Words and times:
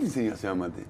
te 0.00 0.06
enseñó 0.06 0.32
a 0.32 0.34
hacer 0.34 0.54
mate? 0.54 0.84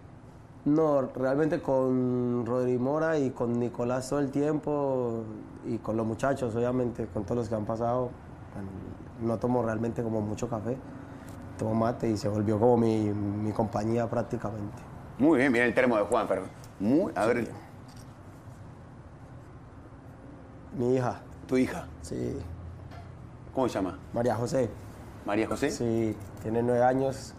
No, 0.64 1.02
realmente 1.02 1.60
con 1.60 2.44
Rodri 2.46 2.78
Mora 2.78 3.18
y 3.18 3.30
con 3.30 3.58
Nicolás 3.58 4.08
todo 4.10 4.20
el 4.20 4.30
tiempo 4.30 5.24
y 5.66 5.78
con 5.78 5.96
los 5.96 6.06
muchachos, 6.06 6.54
obviamente, 6.54 7.06
con 7.06 7.24
todos 7.24 7.38
los 7.38 7.48
que 7.48 7.54
han 7.54 7.64
pasado. 7.64 8.10
No 9.22 9.38
tomo 9.38 9.62
realmente 9.62 10.02
como 10.02 10.20
mucho 10.20 10.48
café, 10.48 10.76
tomo 11.58 11.74
mate 11.74 12.10
y 12.10 12.16
se 12.16 12.28
volvió 12.28 12.58
como 12.58 12.76
mi, 12.76 13.10
mi 13.10 13.52
compañía 13.52 14.08
prácticamente. 14.08 14.82
Muy 15.18 15.38
bien, 15.38 15.52
mira 15.52 15.64
el 15.64 15.74
termo 15.74 15.96
de 15.96 16.04
Juan, 16.04 16.26
pero 16.28 16.42
muy, 16.78 17.12
a 17.14 17.26
ver, 17.26 17.50
Mi 20.76 20.94
hija, 20.94 21.20
tu 21.46 21.56
hija, 21.56 21.86
sí, 22.00 22.38
¿cómo 23.54 23.68
se 23.68 23.74
llama? 23.74 23.98
María 24.14 24.34
José, 24.36 24.70
María 25.26 25.46
José. 25.46 25.70
sí, 25.70 26.16
tiene 26.42 26.62
nueve 26.62 26.82
años. 26.82 27.34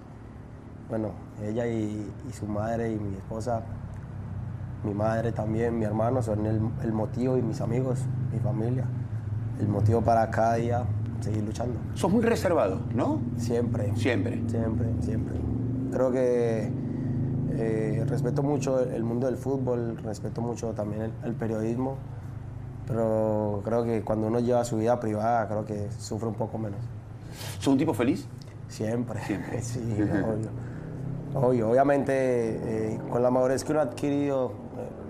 Bueno, 0.92 1.12
ella 1.42 1.66
y, 1.68 2.06
y 2.30 2.34
su 2.34 2.46
madre 2.46 2.92
y 2.92 3.00
mi 3.00 3.16
esposa, 3.16 3.62
mi 4.84 4.94
madre 4.94 5.32
también, 5.32 5.80
mi 5.80 5.86
hermano 5.86 6.22
son 6.22 6.46
el, 6.46 6.60
el 6.84 6.92
motivo 6.92 7.38
y 7.38 7.42
mis 7.42 7.62
amigos, 7.62 8.00
mi 8.34 8.40
familia. 8.40 8.84
El 9.58 9.70
motivo 9.70 10.02
para 10.02 10.30
cada 10.30 10.56
día 10.56 10.84
seguir 11.22 11.44
luchando. 11.46 11.80
Sos 11.94 12.12
muy 12.12 12.22
reservado, 12.24 12.82
¿no? 12.94 13.22
Siempre. 13.38 13.96
Siempre. 13.96 14.44
Siempre, 14.50 14.90
siempre. 15.00 15.40
Creo 15.94 16.12
que 16.12 16.70
eh, 17.52 18.06
respeto 18.06 18.44
mucho 18.44 18.82
el 18.82 19.04
mundo 19.06 19.28
del 19.28 19.38
fútbol, 19.38 19.98
respeto 20.04 20.42
mucho 20.42 20.74
también 20.74 21.04
el, 21.04 21.12
el 21.24 21.36
periodismo, 21.36 21.96
pero 22.86 23.62
creo 23.64 23.86
que 23.86 24.02
cuando 24.02 24.28
uno 24.28 24.42
lleva 24.42 24.66
su 24.66 24.76
vida 24.76 25.00
privada, 25.00 25.48
creo 25.48 25.64
que 25.64 25.90
sufre 25.98 26.28
un 26.28 26.36
poco 26.36 26.58
menos. 26.58 26.82
¿Sos 27.60 27.68
un 27.68 27.78
tipo 27.78 27.94
feliz? 27.94 28.28
Siempre. 28.68 29.24
Siempre. 29.24 29.62
Sí, 29.62 29.80
obvio. 29.80 30.71
Obvio, 31.34 31.70
obviamente 31.72 32.14
eh, 32.94 33.00
con 33.10 33.24
la 33.24 33.32
madurez 33.32 33.64
que 33.64 33.72
uno 33.72 33.80
ha 33.80 33.84
adquirido 33.84 34.52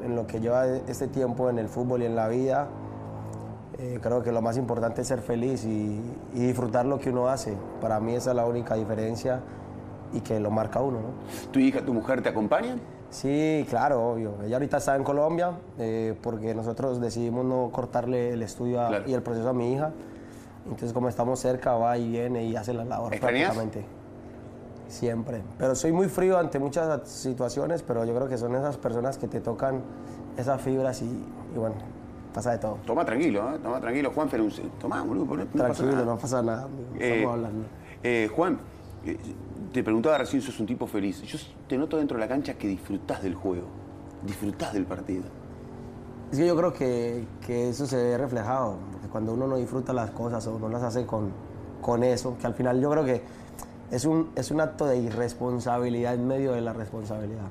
eh, 0.01 0.05
en 0.05 0.15
lo 0.15 0.27
que 0.27 0.39
lleva 0.39 0.67
este 0.67 1.07
tiempo 1.07 1.49
en 1.49 1.57
el 1.57 1.67
fútbol 1.67 2.03
y 2.03 2.05
en 2.05 2.15
la 2.15 2.27
vida, 2.27 2.67
eh, 3.79 3.97
creo 4.01 4.21
que 4.21 4.31
lo 4.31 4.41
más 4.41 4.57
importante 4.57 5.01
es 5.01 5.07
ser 5.07 5.21
feliz 5.21 5.65
y, 5.65 5.99
y 6.35 6.39
disfrutar 6.39 6.85
lo 6.85 6.99
que 6.99 7.09
uno 7.09 7.27
hace. 7.27 7.55
Para 7.81 7.99
mí 7.99 8.13
esa 8.13 8.31
es 8.31 8.35
la 8.35 8.45
única 8.45 8.75
diferencia 8.75 9.39
y 10.13 10.21
que 10.21 10.39
lo 10.39 10.51
marca 10.51 10.79
uno. 10.81 10.99
¿no? 10.99 11.51
¿Tu 11.51 11.59
hija, 11.59 11.81
tu 11.83 11.93
mujer 11.93 12.21
te 12.21 12.29
acompañan? 12.29 12.79
Sí, 13.09 13.65
claro, 13.69 14.11
obvio. 14.11 14.35
Ella 14.45 14.57
ahorita 14.57 14.77
está 14.77 14.95
en 14.95 15.03
Colombia 15.03 15.51
porque 16.21 16.53
nosotros 16.55 17.01
decidimos 17.01 17.43
no 17.45 17.69
cortarle 17.71 18.29
el 18.33 18.41
estudio 18.43 18.79
a- 18.81 18.87
Claro. 18.87 19.03
y 19.09 19.13
el 19.13 19.21
proceso 19.21 19.49
a 19.49 19.53
mi 19.53 19.73
hija. 19.73 19.91
Entonces, 20.65 20.93
como 20.93 21.09
estamos 21.09 21.39
cerca, 21.39 21.73
va 21.73 21.97
y 21.97 22.07
viene 22.09 22.45
y 22.45 22.55
hace 22.55 22.73
la 22.73 22.85
labor 22.85 23.11
¿Extrañas? 23.13 23.53
prácticamente. 23.55 24.00
Siempre. 24.91 25.41
Pero 25.57 25.73
soy 25.73 25.93
muy 25.93 26.09
frío 26.09 26.37
ante 26.37 26.59
muchas 26.59 27.07
situaciones, 27.09 27.81
pero 27.81 28.03
yo 28.03 28.13
creo 28.13 28.27
que 28.27 28.37
son 28.37 28.53
esas 28.55 28.75
personas 28.77 29.17
que 29.17 29.27
te 29.27 29.39
tocan 29.39 29.81
esas 30.37 30.59
fibras 30.61 31.01
y, 31.01 31.05
y 31.05 31.57
bueno, 31.57 31.75
pasa 32.33 32.51
de 32.51 32.57
todo. 32.57 32.77
Toma 32.85 33.05
tranquilo, 33.05 33.55
¿eh? 33.55 33.59
Toma 33.63 33.79
tranquilo, 33.79 34.11
Juan, 34.13 34.27
pero 34.29 34.43
un... 34.43 34.51
Tomá, 34.79 35.01
boludo, 35.03 35.25
no 35.37 35.45
pasa 35.45 35.63
Tranquilo, 35.65 35.91
nada. 35.91 36.05
no 36.05 36.17
pasa 36.17 36.41
nada. 36.41 36.67
Eh, 36.99 37.25
hablando. 37.25 37.65
eh, 38.03 38.29
Juan, 38.35 38.59
eh, 39.05 39.17
te 39.71 39.81
preguntaba 39.81 40.17
recién, 40.17 40.41
sos 40.41 40.59
un 40.59 40.65
tipo 40.65 40.85
feliz. 40.87 41.21
Yo 41.21 41.39
te 41.69 41.77
noto 41.77 41.95
dentro 41.97 42.17
de 42.17 42.21
la 42.21 42.27
cancha 42.27 42.55
que 42.55 42.67
disfrutás 42.67 43.23
del 43.23 43.35
juego, 43.35 43.67
disfrutás 44.25 44.73
del 44.73 44.85
partido. 44.85 45.23
Es 46.33 46.37
que 46.37 46.45
yo 46.47 46.55
creo 46.57 46.73
que, 46.73 47.25
que 47.45 47.69
eso 47.69 47.85
se 47.85 47.95
ve 47.95 48.17
reflejado, 48.17 48.75
porque 48.91 49.07
cuando 49.07 49.33
uno 49.33 49.47
no 49.47 49.55
disfruta 49.55 49.93
las 49.93 50.11
cosas 50.11 50.45
o 50.47 50.59
no 50.59 50.67
las 50.67 50.83
hace 50.83 51.05
con, 51.05 51.29
con 51.81 52.03
eso, 52.03 52.37
que 52.39 52.45
al 52.47 52.53
final 52.55 52.79
yo 52.81 52.89
creo 52.91 53.05
que 53.05 53.21
es 53.91 54.05
un, 54.05 54.29
es 54.35 54.51
un 54.51 54.61
acto 54.61 54.85
de 54.85 54.97
irresponsabilidad 54.97 56.13
en 56.15 56.27
medio 56.27 56.53
de 56.53 56.61
la 56.61 56.73
responsabilidad. 56.73 57.47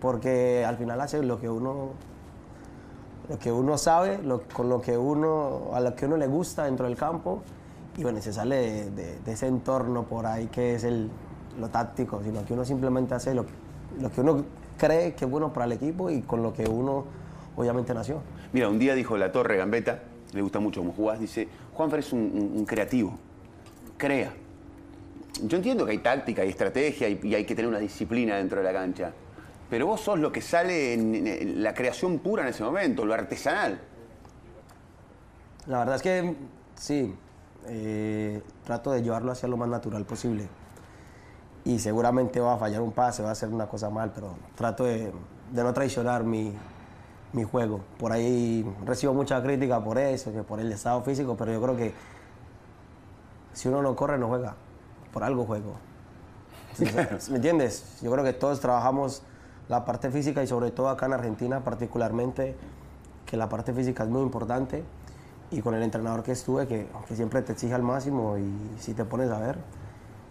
Porque 0.00 0.64
al 0.66 0.76
final 0.76 1.00
hace 1.00 1.22
lo 1.22 1.40
que 1.40 1.48
uno, 1.48 1.90
lo 3.28 3.38
que 3.38 3.50
uno 3.52 3.78
sabe, 3.78 4.18
lo- 4.22 4.42
con 4.52 4.68
lo 4.68 4.80
que 4.80 4.96
uno, 4.98 5.70
a 5.72 5.80
lo 5.80 5.94
que 5.94 6.06
uno 6.06 6.16
le 6.16 6.26
gusta 6.26 6.64
dentro 6.64 6.86
del 6.86 6.96
campo, 6.96 7.42
y 7.96 8.02
bueno, 8.02 8.20
se 8.20 8.32
sale 8.32 8.56
de, 8.56 8.90
de- 8.90 9.18
de 9.20 9.32
ese 9.32 9.46
entorno 9.46 10.02
por 10.04 10.26
ahí 10.26 10.46
que 10.48 10.74
es 10.74 10.84
el, 10.84 11.08
lo 11.58 11.68
táctico, 11.68 12.20
sino 12.22 12.44
que 12.44 12.52
uno 12.52 12.64
simplemente 12.64 13.14
hace 13.14 13.34
lo, 13.34 13.46
lo 14.00 14.10
que 14.10 14.20
uno 14.20 14.44
cree 14.76 15.14
que 15.14 15.24
es 15.24 15.30
bueno 15.30 15.52
para 15.52 15.64
el 15.66 15.72
equipo 15.72 16.10
y 16.10 16.20
con 16.20 16.42
lo 16.42 16.52
que 16.52 16.68
uno 16.68 17.04
obviamente 17.56 17.94
nació. 17.94 18.18
Mira, 18.52 18.68
un 18.68 18.78
día 18.78 18.94
dijo 18.94 19.16
la 19.16 19.32
Torre 19.32 19.56
Gambetta, 19.56 20.02
le 20.34 20.42
gusta 20.42 20.60
mucho 20.60 20.80
cómo 20.82 20.92
jugás, 20.92 21.18
dice, 21.18 21.48
Juanfer 21.72 22.00
es 22.00 22.12
un, 22.12 22.20
un- 22.20 22.58
un 22.58 22.64
creativo, 22.66 23.14
crea. 23.96 24.32
Yo 25.42 25.56
entiendo 25.56 25.84
que 25.84 25.92
hay 25.92 25.98
táctica, 25.98 26.42
hay 26.42 26.48
estrategia 26.48 27.08
y, 27.08 27.20
y 27.22 27.34
hay 27.34 27.44
que 27.44 27.54
tener 27.54 27.68
una 27.68 27.78
disciplina 27.78 28.36
dentro 28.36 28.58
de 28.58 28.64
la 28.64 28.72
cancha, 28.72 29.12
pero 29.68 29.86
vos 29.86 30.00
sos 30.00 30.18
lo 30.18 30.32
que 30.32 30.40
sale 30.40 30.94
en, 30.94 31.26
en 31.26 31.62
la 31.62 31.74
creación 31.74 32.18
pura 32.20 32.42
en 32.42 32.48
ese 32.48 32.62
momento, 32.62 33.04
lo 33.04 33.14
artesanal. 33.14 33.80
La 35.66 35.80
verdad 35.80 35.96
es 35.96 36.02
que 36.02 36.36
sí, 36.76 37.14
eh, 37.66 38.40
trato 38.64 38.92
de 38.92 39.02
llevarlo 39.02 39.32
hacia 39.32 39.48
lo 39.48 39.56
más 39.56 39.68
natural 39.68 40.04
posible. 40.04 40.48
Y 41.64 41.80
seguramente 41.80 42.38
va 42.38 42.54
a 42.54 42.58
fallar 42.58 42.80
un 42.80 42.92
pase, 42.92 43.22
va 43.22 43.30
a 43.30 43.32
hacer 43.32 43.48
una 43.48 43.66
cosa 43.66 43.90
mal, 43.90 44.12
pero 44.14 44.36
trato 44.54 44.84
de, 44.84 45.12
de 45.50 45.62
no 45.64 45.74
traicionar 45.74 46.22
mi, 46.22 46.52
mi 47.32 47.42
juego. 47.42 47.80
Por 47.98 48.12
ahí 48.12 48.64
recibo 48.84 49.12
mucha 49.12 49.42
crítica 49.42 49.82
por 49.82 49.98
eso, 49.98 50.32
que 50.32 50.44
por 50.44 50.60
el 50.60 50.70
estado 50.70 51.02
físico, 51.02 51.36
pero 51.36 51.52
yo 51.52 51.60
creo 51.60 51.76
que 51.76 51.92
si 53.52 53.68
uno 53.68 53.82
no 53.82 53.96
corre, 53.96 54.16
no 54.16 54.28
juega. 54.28 54.54
Por 55.16 55.24
algo 55.24 55.46
juego. 55.46 55.72
¿Me 57.30 57.36
entiendes? 57.36 58.00
Yo 58.02 58.12
creo 58.12 58.22
que 58.22 58.34
todos 58.34 58.60
trabajamos 58.60 59.22
la 59.66 59.86
parte 59.86 60.10
física 60.10 60.42
y 60.42 60.46
sobre 60.46 60.70
todo 60.72 60.90
acá 60.90 61.06
en 61.06 61.14
Argentina 61.14 61.64
particularmente, 61.64 62.54
que 63.24 63.38
la 63.38 63.48
parte 63.48 63.72
física 63.72 64.02
es 64.02 64.10
muy 64.10 64.20
importante. 64.20 64.84
Y 65.50 65.62
con 65.62 65.74
el 65.74 65.82
entrenador 65.82 66.22
que 66.22 66.32
estuve, 66.32 66.66
que, 66.68 66.86
que 67.08 67.16
siempre 67.16 67.40
te 67.40 67.52
exige 67.52 67.72
al 67.72 67.82
máximo 67.82 68.36
y 68.36 68.78
si 68.78 68.92
te 68.92 69.06
pones 69.06 69.30
a 69.30 69.38
ver, 69.38 69.56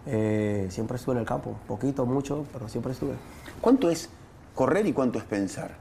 eh, 0.06 0.68
siempre 0.70 0.98
estuve 0.98 1.16
en 1.16 1.22
el 1.22 1.26
campo. 1.26 1.56
Poquito, 1.66 2.06
mucho, 2.06 2.46
pero 2.52 2.68
siempre 2.68 2.92
estuve. 2.92 3.14
¿Cuánto 3.60 3.90
es 3.90 4.08
correr 4.54 4.86
y 4.86 4.92
cuánto 4.92 5.18
es 5.18 5.24
pensar? 5.24 5.72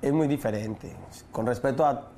Es 0.00 0.12
muy 0.12 0.28
diferente. 0.28 0.94
Con 1.32 1.44
respeto 1.44 1.84
a, 1.84 2.13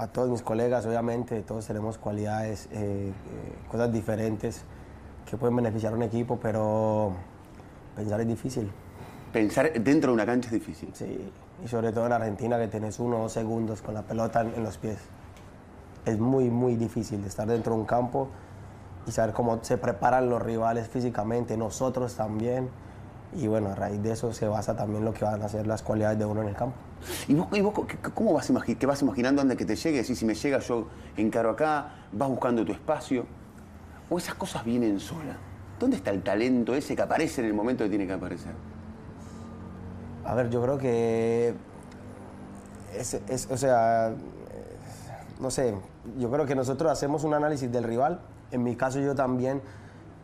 a 0.00 0.06
todos 0.06 0.30
mis 0.30 0.40
colegas, 0.40 0.86
obviamente, 0.86 1.42
todos 1.42 1.66
tenemos 1.66 1.98
cualidades, 1.98 2.68
eh, 2.72 3.10
eh, 3.10 3.12
cosas 3.70 3.92
diferentes 3.92 4.62
que 5.28 5.36
pueden 5.36 5.54
beneficiar 5.54 5.92
a 5.92 5.96
un 5.96 6.02
equipo, 6.02 6.38
pero 6.40 7.12
pensar 7.94 8.20
es 8.22 8.26
difícil. 8.26 8.70
Pensar 9.30 9.70
dentro 9.74 10.10
de 10.10 10.14
una 10.14 10.24
cancha 10.24 10.46
es 10.46 10.54
difícil. 10.54 10.88
Sí, 10.94 11.30
y 11.62 11.68
sobre 11.68 11.92
todo 11.92 12.06
en 12.06 12.12
Argentina 12.12 12.58
que 12.58 12.68
tenés 12.68 12.98
uno 12.98 13.18
o 13.18 13.22
dos 13.22 13.32
segundos 13.32 13.82
con 13.82 13.92
la 13.92 14.02
pelota 14.02 14.40
en, 14.40 14.54
en 14.54 14.64
los 14.64 14.78
pies. 14.78 14.98
Es 16.06 16.18
muy, 16.18 16.48
muy 16.48 16.76
difícil 16.76 17.22
estar 17.26 17.46
dentro 17.46 17.74
de 17.74 17.80
un 17.80 17.86
campo 17.86 18.28
y 19.06 19.12
saber 19.12 19.34
cómo 19.34 19.58
se 19.62 19.76
preparan 19.76 20.30
los 20.30 20.40
rivales 20.40 20.88
físicamente, 20.88 21.58
nosotros 21.58 22.14
también. 22.16 22.70
Y 23.36 23.46
bueno, 23.46 23.68
a 23.70 23.74
raíz 23.76 24.02
de 24.02 24.12
eso 24.12 24.32
se 24.32 24.48
basa 24.48 24.74
también 24.76 25.04
lo 25.04 25.12
que 25.14 25.24
van 25.24 25.40
a 25.42 25.48
ser 25.48 25.66
las 25.66 25.82
cualidades 25.82 26.18
de 26.18 26.24
uno 26.24 26.42
en 26.42 26.48
el 26.48 26.56
campo. 26.56 26.74
¿Y 27.28 27.34
vos, 27.34 27.46
y 27.52 27.60
vos 27.60 27.74
cómo 28.14 28.32
vas, 28.34 28.50
imaginando 28.50 29.40
antes 29.40 29.56
que 29.56 29.64
te 29.64 29.76
llegue? 29.76 30.02
Si, 30.04 30.16
si 30.16 30.24
me 30.24 30.34
llega 30.34 30.58
yo 30.58 30.88
encaro 31.16 31.50
acá, 31.50 31.92
vas 32.12 32.28
buscando 32.28 32.64
tu 32.64 32.72
espacio. 32.72 33.24
¿O 34.08 34.18
esas 34.18 34.34
cosas 34.34 34.64
vienen 34.64 34.98
solas? 34.98 35.36
¿Dónde 35.78 35.96
está 35.96 36.10
el 36.10 36.22
talento 36.22 36.74
ese 36.74 36.96
que 36.96 37.02
aparece 37.02 37.40
en 37.40 37.46
el 37.46 37.54
momento 37.54 37.84
que 37.84 37.90
tiene 37.90 38.06
que 38.06 38.12
aparecer? 38.12 38.52
A 40.24 40.34
ver, 40.34 40.50
yo 40.50 40.60
creo 40.62 40.76
que 40.76 41.54
es, 42.94 43.14
es- 43.14 43.48
o 43.50 43.56
sea, 43.56 44.12
no 45.40 45.50
sé, 45.50 45.74
yo 46.18 46.30
creo 46.30 46.44
que 46.46 46.54
nosotros 46.54 46.90
hacemos 46.90 47.24
un 47.24 47.34
análisis 47.34 47.70
del 47.70 47.84
rival. 47.84 48.20
En 48.50 48.62
mi 48.64 48.74
caso 48.76 48.98
yo 48.98 49.14
también 49.14 49.62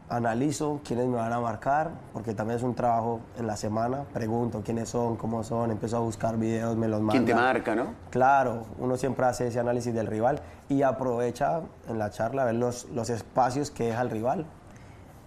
analizo 0.09 0.81
quiénes 0.85 1.07
me 1.07 1.17
van 1.17 1.33
a 1.33 1.41
marcar, 1.41 1.91
porque 2.13 2.35
también 2.35 2.59
es 2.59 2.63
un 2.63 2.75
trabajo 2.75 3.21
en 3.39 3.47
la 3.47 3.57
semana. 3.57 4.05
Pregunto 4.13 4.63
quiénes 4.65 4.89
son, 4.89 5.17
cómo 5.17 5.43
son, 5.43 5.71
empiezo 5.71 5.97
a 5.97 6.01
buscar 6.01 6.37
videos, 6.37 6.77
me 6.77 6.89
los 6.89 7.01
manda. 7.01 7.13
¿Quién 7.13 7.27
te 7.27 7.35
marca, 7.35 7.75
no? 7.75 7.87
Claro, 8.11 8.65
uno 8.79 8.97
siempre 8.97 9.27
hace 9.27 9.49
ese 9.49 9.59
análisis 9.59 9.93
del 9.93 10.07
rival 10.07 10.41
y 10.69 10.83
aprovecha 10.83 11.61
en 11.89 11.99
la 11.99 12.11
charla 12.11 12.45
ver 12.45 12.55
los, 12.55 12.87
los 12.91 13.11
espacios 13.11 13.71
que 13.71 13.87
deja 13.87 14.03
el 14.03 14.11
rival. 14.11 14.47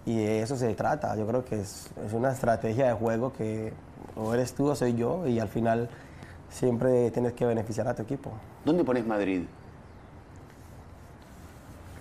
Y 0.06 0.16
de 0.16 0.42
eso 0.42 0.56
se 0.56 0.72
trata. 0.74 1.14
Yo 1.16 1.26
creo 1.26 1.44
que 1.44 1.60
es, 1.60 1.90
es 2.06 2.12
una 2.14 2.32
estrategia 2.32 2.86
de 2.86 2.94
juego 2.94 3.32
que 3.32 3.74
o 4.16 4.34
eres 4.34 4.54
tú 4.54 4.68
o 4.68 4.74
soy 4.74 4.94
yo 4.94 5.26
y 5.26 5.38
al 5.38 5.48
final 5.48 5.88
siempre 6.48 7.10
tienes 7.10 7.34
que 7.34 7.44
beneficiar 7.46 7.86
a 7.86 7.94
tu 7.94 8.02
equipo. 8.02 8.32
¿Dónde 8.64 8.82
pones 8.82 9.06
Madrid? 9.06 9.42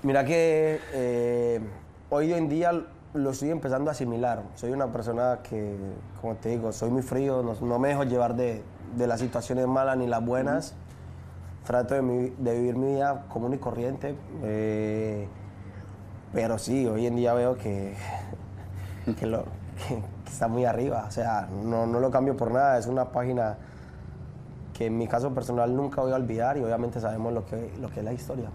Mira 0.01 0.23
que 0.23 0.79
eh, 0.93 1.59
hoy 2.09 2.33
en 2.33 2.49
día 2.49 2.71
lo 3.13 3.29
estoy 3.31 3.49
empezando 3.49 3.89
a 3.89 3.93
asimilar. 3.93 4.43
Soy 4.55 4.71
una 4.71 4.87
persona 4.87 5.39
que, 5.43 5.75
como 6.21 6.35
te 6.35 6.49
digo, 6.49 6.71
soy 6.71 6.89
muy 6.91 7.01
frío, 7.01 7.41
no, 7.43 7.53
no 7.65 7.79
me 7.79 7.89
dejo 7.89 8.03
llevar 8.03 8.35
de, 8.35 8.61
de 8.95 9.07
las 9.07 9.19
situaciones 9.19 9.67
malas 9.67 9.97
ni 9.97 10.07
las 10.07 10.23
buenas. 10.23 10.75
Trato 11.65 11.93
de, 11.95 12.01
mi- 12.01 12.29
de 12.37 12.55
vivir 12.57 12.75
mi 12.75 12.93
vida 12.93 13.25
común 13.29 13.53
y 13.53 13.57
corriente. 13.57 14.15
eh, 14.43 15.27
pero 16.31 16.59
sí, 16.59 16.85
hoy 16.85 17.07
en 17.07 17.15
día 17.15 17.33
veo 17.33 17.57
que, 17.57 17.95
que, 19.19 19.25
lo- 19.25 19.45
que, 19.87 19.99
está 20.31 20.47
muy 20.47 20.65
arriba. 20.65 21.05
O 21.07 21.11
sea, 21.11 21.47
no, 21.63 21.87
no 21.87 21.99
lo 21.99 22.11
cambio 22.11 22.37
por 22.37 22.51
nada. 22.51 22.77
Es 22.77 22.85
una 22.85 23.05
página 23.11 23.57
que 24.73 24.85
en 24.85 24.97
mi 24.97 25.07
caso 25.07 25.33
personal 25.33 25.75
nunca 25.75 26.01
voy 26.01 26.11
a 26.11 26.15
olvidar 26.15 26.57
y 26.57 26.63
obviamente 26.63 26.99
sabemos 27.01 27.33
lo 27.33 27.45
que, 27.45 27.71
lo 27.81 27.89
que 27.89 27.99
es 27.99 28.05
la 28.05 28.13
historia. 28.13 28.49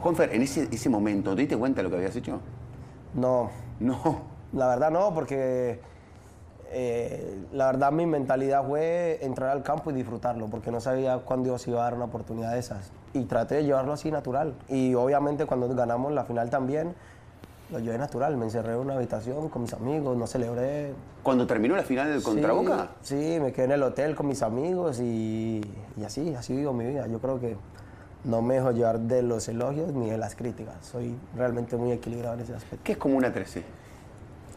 Juanfer, 0.00 0.32
en 0.34 0.42
ese, 0.42 0.68
ese 0.72 0.88
momento, 0.88 1.34
¿te 1.34 1.40
diste 1.42 1.56
cuenta 1.56 1.78
de 1.78 1.82
lo 1.84 1.90
que 1.90 1.96
habías 1.96 2.14
hecho? 2.16 2.40
No. 3.14 3.50
No. 3.80 4.36
La 4.52 4.68
verdad 4.68 4.90
no, 4.90 5.12
porque 5.12 5.80
eh, 6.70 7.44
la 7.52 7.66
verdad 7.66 7.92
mi 7.92 8.06
mentalidad 8.06 8.66
fue 8.66 9.18
entrar 9.22 9.50
al 9.50 9.62
campo 9.62 9.90
y 9.90 9.94
disfrutarlo, 9.94 10.46
porque 10.46 10.70
no 10.70 10.80
sabía 10.80 11.18
cuándo 11.18 11.50
Dios 11.50 11.66
iba 11.68 11.80
a 11.80 11.84
dar 11.84 11.94
una 11.94 12.06
oportunidad 12.06 12.52
de 12.52 12.58
esas. 12.58 12.90
Y 13.12 13.24
traté 13.24 13.56
de 13.56 13.64
llevarlo 13.64 13.92
así 13.92 14.10
natural. 14.10 14.54
Y 14.68 14.94
obviamente 14.94 15.46
cuando 15.46 15.68
ganamos 15.74 16.12
la 16.12 16.24
final 16.24 16.50
también, 16.50 16.94
lo 17.70 17.78
llevé 17.78 17.98
natural. 17.98 18.36
Me 18.36 18.44
encerré 18.44 18.72
en 18.72 18.78
una 18.78 18.94
habitación 18.94 19.48
con 19.48 19.62
mis 19.62 19.72
amigos, 19.72 20.16
no 20.16 20.26
celebré. 20.26 20.92
¿Cuando 21.22 21.46
terminó 21.46 21.76
la 21.76 21.82
final 21.82 22.08
del 22.08 22.22
contra 22.22 22.52
Boca? 22.52 22.90
Sí, 23.02 23.38
me 23.40 23.52
quedé 23.52 23.66
en 23.66 23.72
el 23.72 23.82
hotel 23.82 24.14
con 24.14 24.26
mis 24.26 24.42
amigos 24.42 25.00
y, 25.00 25.60
y 25.96 26.04
así, 26.04 26.34
así 26.34 26.54
vivo 26.56 26.72
mi 26.72 26.86
vida. 26.86 27.06
Yo 27.06 27.18
creo 27.18 27.40
que 27.40 27.56
no 28.26 28.42
me 28.42 28.54
dejo 28.54 28.72
llevar 28.72 28.98
de 28.98 29.22
los 29.22 29.48
elogios 29.48 29.92
ni 29.92 30.10
de 30.10 30.18
las 30.18 30.34
críticas. 30.34 30.74
Soy 30.82 31.14
realmente 31.36 31.76
muy 31.76 31.92
equilibrado 31.92 32.34
en 32.34 32.40
ese 32.40 32.54
aspecto. 32.54 32.82
¿Qué 32.82 32.92
es 32.92 32.98
como 32.98 33.16
una 33.16 33.32
13? 33.32 33.62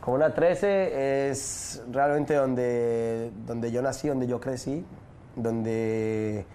Como 0.02 0.16
una 0.16 0.34
13 0.34 1.30
es 1.30 1.84
realmente 1.92 2.34
donde, 2.34 3.32
donde 3.46 3.72
yo 3.72 3.82
nací, 3.82 4.08
donde 4.08 4.26
yo 4.26 4.40
crecí, 4.40 4.84
donde 5.36 6.46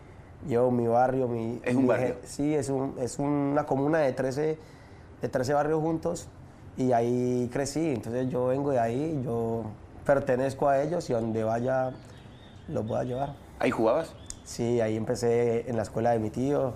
llevo 0.48 0.72
mi 0.72 0.88
barrio. 0.88 1.28
Mi, 1.28 1.60
¿Es 1.62 1.76
un 1.76 1.86
barrio? 1.86 2.16
Sí, 2.24 2.52
es, 2.52 2.68
un, 2.68 2.96
es 2.98 3.18
una 3.20 3.64
comuna 3.64 3.98
de 3.98 4.12
13, 4.12 4.58
de 5.22 5.28
13 5.28 5.54
barrios 5.54 5.80
juntos 5.80 6.26
y 6.76 6.90
ahí 6.90 7.48
crecí. 7.52 7.90
Entonces 7.90 8.28
yo 8.28 8.46
vengo 8.46 8.72
de 8.72 8.80
ahí, 8.80 9.20
yo 9.24 9.62
pertenezco 10.04 10.68
a 10.68 10.82
ellos 10.82 11.08
y 11.10 11.12
donde 11.12 11.44
vaya 11.44 11.92
los 12.66 12.84
voy 12.84 12.98
a 12.98 13.04
llevar. 13.04 13.34
¿Ahí 13.60 13.70
jugabas? 13.70 14.12
Sí, 14.42 14.80
ahí 14.80 14.96
empecé 14.96 15.70
en 15.70 15.76
la 15.76 15.82
escuela 15.84 16.10
de 16.10 16.18
mi 16.18 16.30
tío 16.30 16.74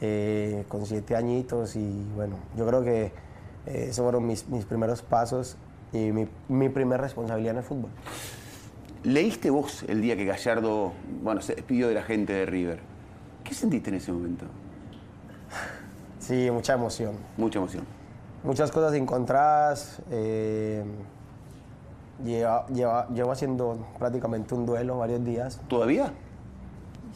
eh, 0.00 0.64
con 0.68 0.86
siete 0.86 1.16
añitos 1.16 1.76
y 1.76 2.04
bueno, 2.14 2.36
yo 2.56 2.66
creo 2.66 2.82
que 2.82 3.12
eh, 3.66 3.86
esos 3.88 4.02
fueron 4.02 4.26
mis, 4.26 4.48
mis, 4.48 4.64
primeros 4.64 5.02
pasos 5.02 5.56
y 5.92 6.12
mi, 6.12 6.28
mi 6.48 6.68
primera 6.68 7.02
responsabilidad 7.02 7.52
en 7.52 7.58
el 7.58 7.64
fútbol. 7.64 7.90
¿Leíste 9.02 9.50
vos 9.50 9.84
el 9.88 10.02
día 10.02 10.16
que 10.16 10.24
Gallardo 10.24 10.92
bueno, 11.22 11.40
se 11.40 11.54
despidió 11.54 11.88
de 11.88 11.94
la 11.94 12.02
gente 12.02 12.32
de 12.32 12.46
River? 12.46 12.80
¿Qué 13.44 13.54
sentiste 13.54 13.90
en 13.90 13.96
ese 13.96 14.12
momento? 14.12 14.46
Sí, 16.18 16.50
mucha 16.50 16.74
emoción. 16.74 17.14
Mucha 17.36 17.60
emoción. 17.60 17.84
Muchas 18.42 18.72
cosas 18.72 18.94
encontradas. 18.94 20.02
Eh, 20.10 20.84
lleva, 22.24 22.66
lleva, 22.66 23.08
llevo 23.08 23.30
haciendo 23.30 23.86
prácticamente 23.98 24.54
un 24.54 24.66
duelo 24.66 24.98
varios 24.98 25.24
días. 25.24 25.60
¿Todavía? 25.68 26.12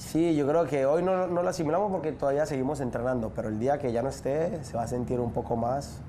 Sí, 0.00 0.34
yo 0.34 0.46
creo 0.48 0.64
que 0.64 0.86
hoy 0.86 1.02
no, 1.02 1.26
no, 1.26 1.42
lo 1.42 1.48
asimilamos 1.50 1.92
porque 1.92 2.10
todavía 2.10 2.46
seguimos 2.46 2.80
entrenando, 2.80 3.32
pero 3.36 3.48
el 3.48 3.58
día 3.58 3.78
que 3.78 3.92
ya 3.92 4.00
no 4.02 4.08
esté 4.08 4.64
se 4.64 4.74
va 4.76 4.84
a 4.84 4.86
sentir 4.88 5.20
un 5.20 5.30
poco 5.30 5.56
más. 5.56 6.00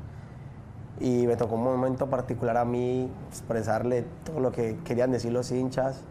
Y 1.01 1.27
me 1.27 1.35
tocó 1.35 1.55
un 1.55 1.63
momento 1.65 2.07
particular 2.09 2.55
a 2.55 2.63
mí 2.63 3.11
expresarle 3.27 4.05
todo 4.23 4.39
lo 4.39 4.51
que 4.51 4.77
querían 4.85 5.11
decir 5.11 5.33
los 5.33 5.51
hinchas. 5.51 6.01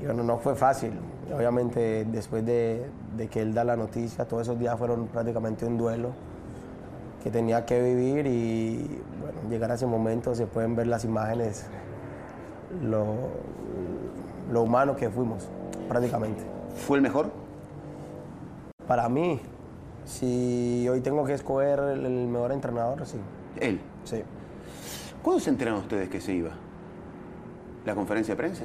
Y 0.00 0.04
bueno, 0.04 0.22
no 0.22 0.36
fue 0.36 0.54
fácil. 0.56 0.92
Obviamente 1.34 2.04
después 2.04 2.44
de, 2.44 2.86
de 3.16 3.28
que 3.28 3.40
él 3.40 3.54
da 3.54 3.64
la 3.64 3.74
noticia, 3.74 4.26
todos 4.28 4.42
esos 4.42 4.58
días 4.58 4.78
fueron 4.78 5.06
prácticamente 5.06 5.64
un 5.64 5.78
duelo 5.78 6.10
que 7.24 7.30
tenía 7.30 7.64
que 7.64 7.82
vivir 7.82 8.26
y 8.26 9.00
bueno, 9.20 9.50
llegar 9.50 9.72
a 9.72 9.74
ese 9.74 9.86
momento 9.86 10.34
se 10.34 10.46
pueden 10.46 10.76
ver 10.76 10.86
las 10.86 11.04
imágenes, 11.04 11.64
lo, 12.82 13.06
lo 14.52 14.62
humano 14.62 14.94
que 14.96 15.08
fuimos 15.08 15.48
prácticamente. 15.88 16.57
¿Fue 16.74 16.96
el 16.96 17.02
mejor? 17.02 17.30
Para 18.86 19.08
mí, 19.08 19.40
si 20.04 20.88
hoy 20.88 21.00
tengo 21.00 21.24
que 21.24 21.34
escoger 21.34 21.78
el, 21.80 22.08
mejor 22.28 22.52
entrenador, 22.52 23.04
sí. 23.06 23.18
¿Él? 23.60 23.80
Sí. 24.04 24.22
¿Cuándo 25.22 25.40
se 25.40 25.50
enteraron 25.50 25.80
ustedes 25.80 26.08
que 26.08 26.20
se 26.20 26.32
iba? 26.32 26.50
¿La 27.84 27.94
conferencia 27.94 28.32
de 28.32 28.36
prensa? 28.36 28.64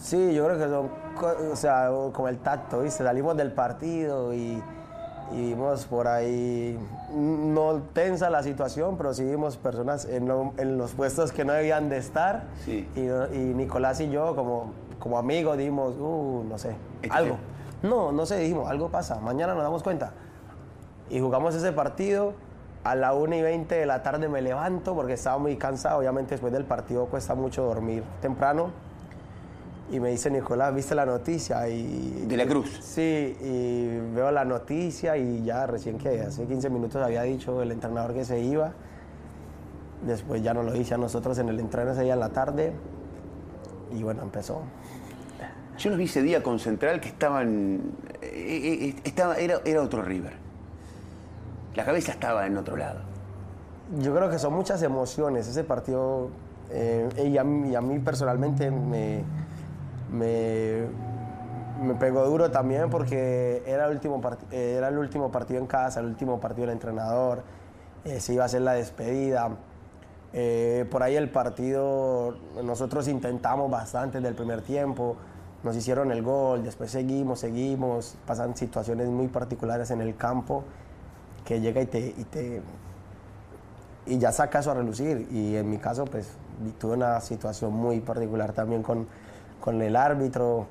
Sí, 0.00 0.34
yo 0.34 0.46
creo 0.46 0.58
que 0.58 0.64
son, 0.64 1.50
o 1.52 1.56
sea, 1.56 1.90
como 2.12 2.28
el 2.28 2.38
tacto, 2.38 2.80
¿viste? 2.80 3.04
Salimos 3.04 3.36
del 3.36 3.52
partido 3.52 4.34
y, 4.34 4.60
vimos 5.30 5.84
por 5.84 6.08
ahí, 6.08 6.76
no 7.14 7.82
tensa 7.92 8.30
la 8.30 8.42
situación, 8.42 8.96
pero 8.96 9.14
sí 9.14 9.22
vimos 9.22 9.56
personas 9.56 10.06
en, 10.06 10.26
los 10.78 10.92
puestos 10.92 11.30
que 11.30 11.44
no 11.44 11.52
debían 11.52 11.88
de 11.88 11.98
estar. 11.98 12.48
Sí. 12.64 12.88
Y, 12.96 13.36
y 13.36 13.54
Nicolás 13.54 14.00
y 14.00 14.10
yo, 14.10 14.34
como 14.34 14.72
como 15.00 15.18
amigos 15.18 15.58
dijimos, 15.58 15.96
uh, 15.98 16.44
no 16.48 16.56
sé, 16.58 16.76
algo. 17.10 17.38
No, 17.82 18.12
no 18.12 18.26
sé, 18.26 18.38
dijimos, 18.38 18.70
algo 18.70 18.90
pasa, 18.90 19.18
mañana 19.18 19.54
nos 19.54 19.64
damos 19.64 19.82
cuenta. 19.82 20.12
Y 21.08 21.18
jugamos 21.18 21.54
ese 21.56 21.72
partido, 21.72 22.34
a 22.84 22.94
la 22.94 23.12
1 23.12 23.36
y 23.36 23.42
20 23.42 23.74
de 23.74 23.86
la 23.86 24.02
tarde 24.02 24.28
me 24.28 24.40
levanto 24.40 24.94
porque 24.94 25.14
estaba 25.14 25.38
muy 25.38 25.56
cansado, 25.56 25.98
obviamente 25.98 26.30
después 26.30 26.52
del 26.52 26.64
partido 26.64 27.06
cuesta 27.06 27.34
mucho 27.34 27.64
dormir 27.64 28.04
temprano. 28.20 28.70
Y 29.90 29.98
me 29.98 30.10
dice 30.10 30.30
Nicolás, 30.30 30.72
¿viste 30.72 30.94
la 30.94 31.04
noticia? 31.04 31.68
Y, 31.68 32.24
¿De 32.28 32.36
la 32.36 32.46
Cruz? 32.46 32.78
Sí, 32.80 33.36
y 33.40 34.14
veo 34.14 34.30
la 34.30 34.44
noticia 34.44 35.16
y 35.16 35.42
ya 35.42 35.66
recién 35.66 35.98
que 35.98 36.20
hace 36.20 36.46
15 36.46 36.70
minutos 36.70 37.02
había 37.02 37.22
dicho 37.22 37.60
el 37.60 37.72
entrenador 37.72 38.14
que 38.14 38.24
se 38.24 38.38
iba. 38.38 38.72
Después 40.06 40.42
ya 40.42 40.54
nos 40.54 40.64
lo 40.64 40.72
dice 40.72 40.94
a 40.94 40.96
nosotros 40.96 41.36
en 41.38 41.48
el 41.48 41.58
entreno 41.58 41.90
ese 41.90 42.02
día 42.02 42.14
en 42.14 42.20
la 42.20 42.28
tarde. 42.28 42.72
Y 43.92 44.02
bueno, 44.02 44.22
empezó. 44.22 44.62
Yo 45.80 45.88
los 45.88 45.98
vi 45.98 46.04
ese 46.04 46.20
día 46.20 46.42
con 46.42 46.58
Central 46.58 47.00
que 47.00 47.08
estaban. 47.08 47.80
Eh, 48.20 48.28
eh, 48.30 48.88
eh, 48.88 48.96
estaba, 49.02 49.36
era, 49.36 49.60
era 49.64 49.80
otro 49.80 50.02
River. 50.02 50.34
La 51.74 51.86
cabeza 51.86 52.12
estaba 52.12 52.46
en 52.46 52.58
otro 52.58 52.76
lado. 52.76 53.00
Yo 53.98 54.14
creo 54.14 54.28
que 54.28 54.38
son 54.38 54.52
muchas 54.52 54.82
emociones. 54.82 55.48
Ese 55.48 55.64
partido, 55.64 56.28
y, 57.16 57.38
a 57.38 57.44
mí, 57.44 57.98
personalmente 58.00 58.70
me, 58.70 59.24
me, 60.12 60.84
me, 61.82 61.94
pegó 61.94 62.26
duro 62.26 62.50
también 62.50 62.90
porque 62.90 63.62
era 63.66 63.86
el, 63.86 63.92
último 63.92 64.20
era 64.50 64.88
el 64.88 64.98
último 64.98 65.32
partido 65.32 65.60
en 65.60 65.66
casa, 65.66 66.00
el 66.00 66.06
último 66.06 66.38
partido 66.38 66.66
del 66.66 66.74
entrenador. 66.74 67.42
se 68.18 68.34
iba 68.34 68.42
a 68.42 68.46
hacer 68.46 68.60
la 68.60 68.74
despedida. 68.74 69.50
Por 70.90 71.02
ahí 71.02 71.16
el 71.16 71.30
partido, 71.30 72.36
nosotros 72.62 73.08
intentamos 73.08 73.70
bastante 73.70 74.20
del 74.20 74.34
primer 74.34 74.62
tiempo 74.62 75.16
nos 75.62 75.76
hicieron 75.76 76.10
el 76.10 76.22
gol, 76.22 76.62
después 76.62 76.90
seguimos, 76.90 77.40
seguimos, 77.40 78.16
pasan 78.26 78.56
situaciones 78.56 79.08
muy 79.08 79.28
particulares 79.28 79.90
en 79.90 80.00
el 80.00 80.16
campo 80.16 80.64
que 81.44 81.60
llega 81.60 81.82
y 81.82 81.86
te, 81.86 82.62
y 84.06 84.18
ya 84.18 84.32
saca 84.32 84.60
eso 84.60 84.70
a 84.70 84.74
relucir. 84.74 85.28
Y 85.30 85.56
en 85.56 85.68
mi 85.68 85.78
caso, 85.78 86.04
pues 86.06 86.28
tuve 86.78 86.94
una 86.94 87.20
situación 87.20 87.72
muy 87.74 88.00
particular 88.00 88.52
también 88.52 88.82
con, 88.82 89.06
con 89.60 89.82
el 89.82 89.96
árbitro. 89.96 90.66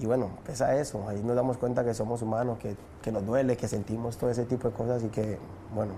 Y 0.00 0.06
bueno, 0.06 0.30
pesa 0.44 0.76
eso, 0.76 1.08
ahí 1.08 1.22
nos 1.22 1.34
damos 1.34 1.56
cuenta 1.56 1.84
que 1.84 1.94
somos 1.94 2.22
humanos, 2.22 2.58
que, 2.58 2.76
que 3.02 3.10
nos 3.10 3.24
duele, 3.24 3.56
que 3.56 3.66
sentimos 3.66 4.18
todo 4.18 4.30
ese 4.30 4.44
tipo 4.44 4.68
de 4.68 4.74
cosas 4.74 5.02
y 5.02 5.08
que, 5.08 5.38
bueno, 5.74 5.94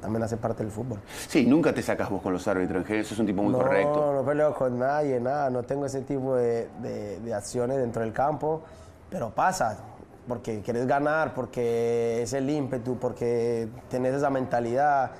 también 0.00 0.22
hace 0.22 0.36
parte 0.36 0.62
del 0.62 0.72
fútbol. 0.72 1.00
Sí, 1.28 1.46
nunca 1.46 1.72
te 1.72 1.82
sacas 1.82 2.10
vos 2.10 2.22
con 2.22 2.32
los 2.32 2.46
árbitros, 2.48 2.88
en 2.88 2.96
es 2.96 3.18
un 3.18 3.26
tipo 3.26 3.42
muy 3.42 3.52
correcto. 3.52 3.94
No, 3.94 4.12
no 4.14 4.24
peleo 4.24 4.54
con 4.54 4.78
nadie, 4.78 5.20
nada, 5.20 5.50
no 5.50 5.62
tengo 5.62 5.86
ese 5.86 6.02
tipo 6.02 6.36
de, 6.36 6.68
de, 6.82 7.34
acciones 7.34 7.78
dentro 7.78 8.02
del 8.02 8.12
campo, 8.12 8.62
pero 9.10 9.30
pasa, 9.30 9.78
porque 10.26 10.60
quieres 10.60 10.86
ganar, 10.86 11.34
porque 11.34 12.22
es 12.22 12.32
el 12.32 12.48
ímpetu, 12.48 12.98
porque 12.98 13.68
tienes 13.88 14.14
esa 14.14 14.30
mentalidad, 14.30 15.12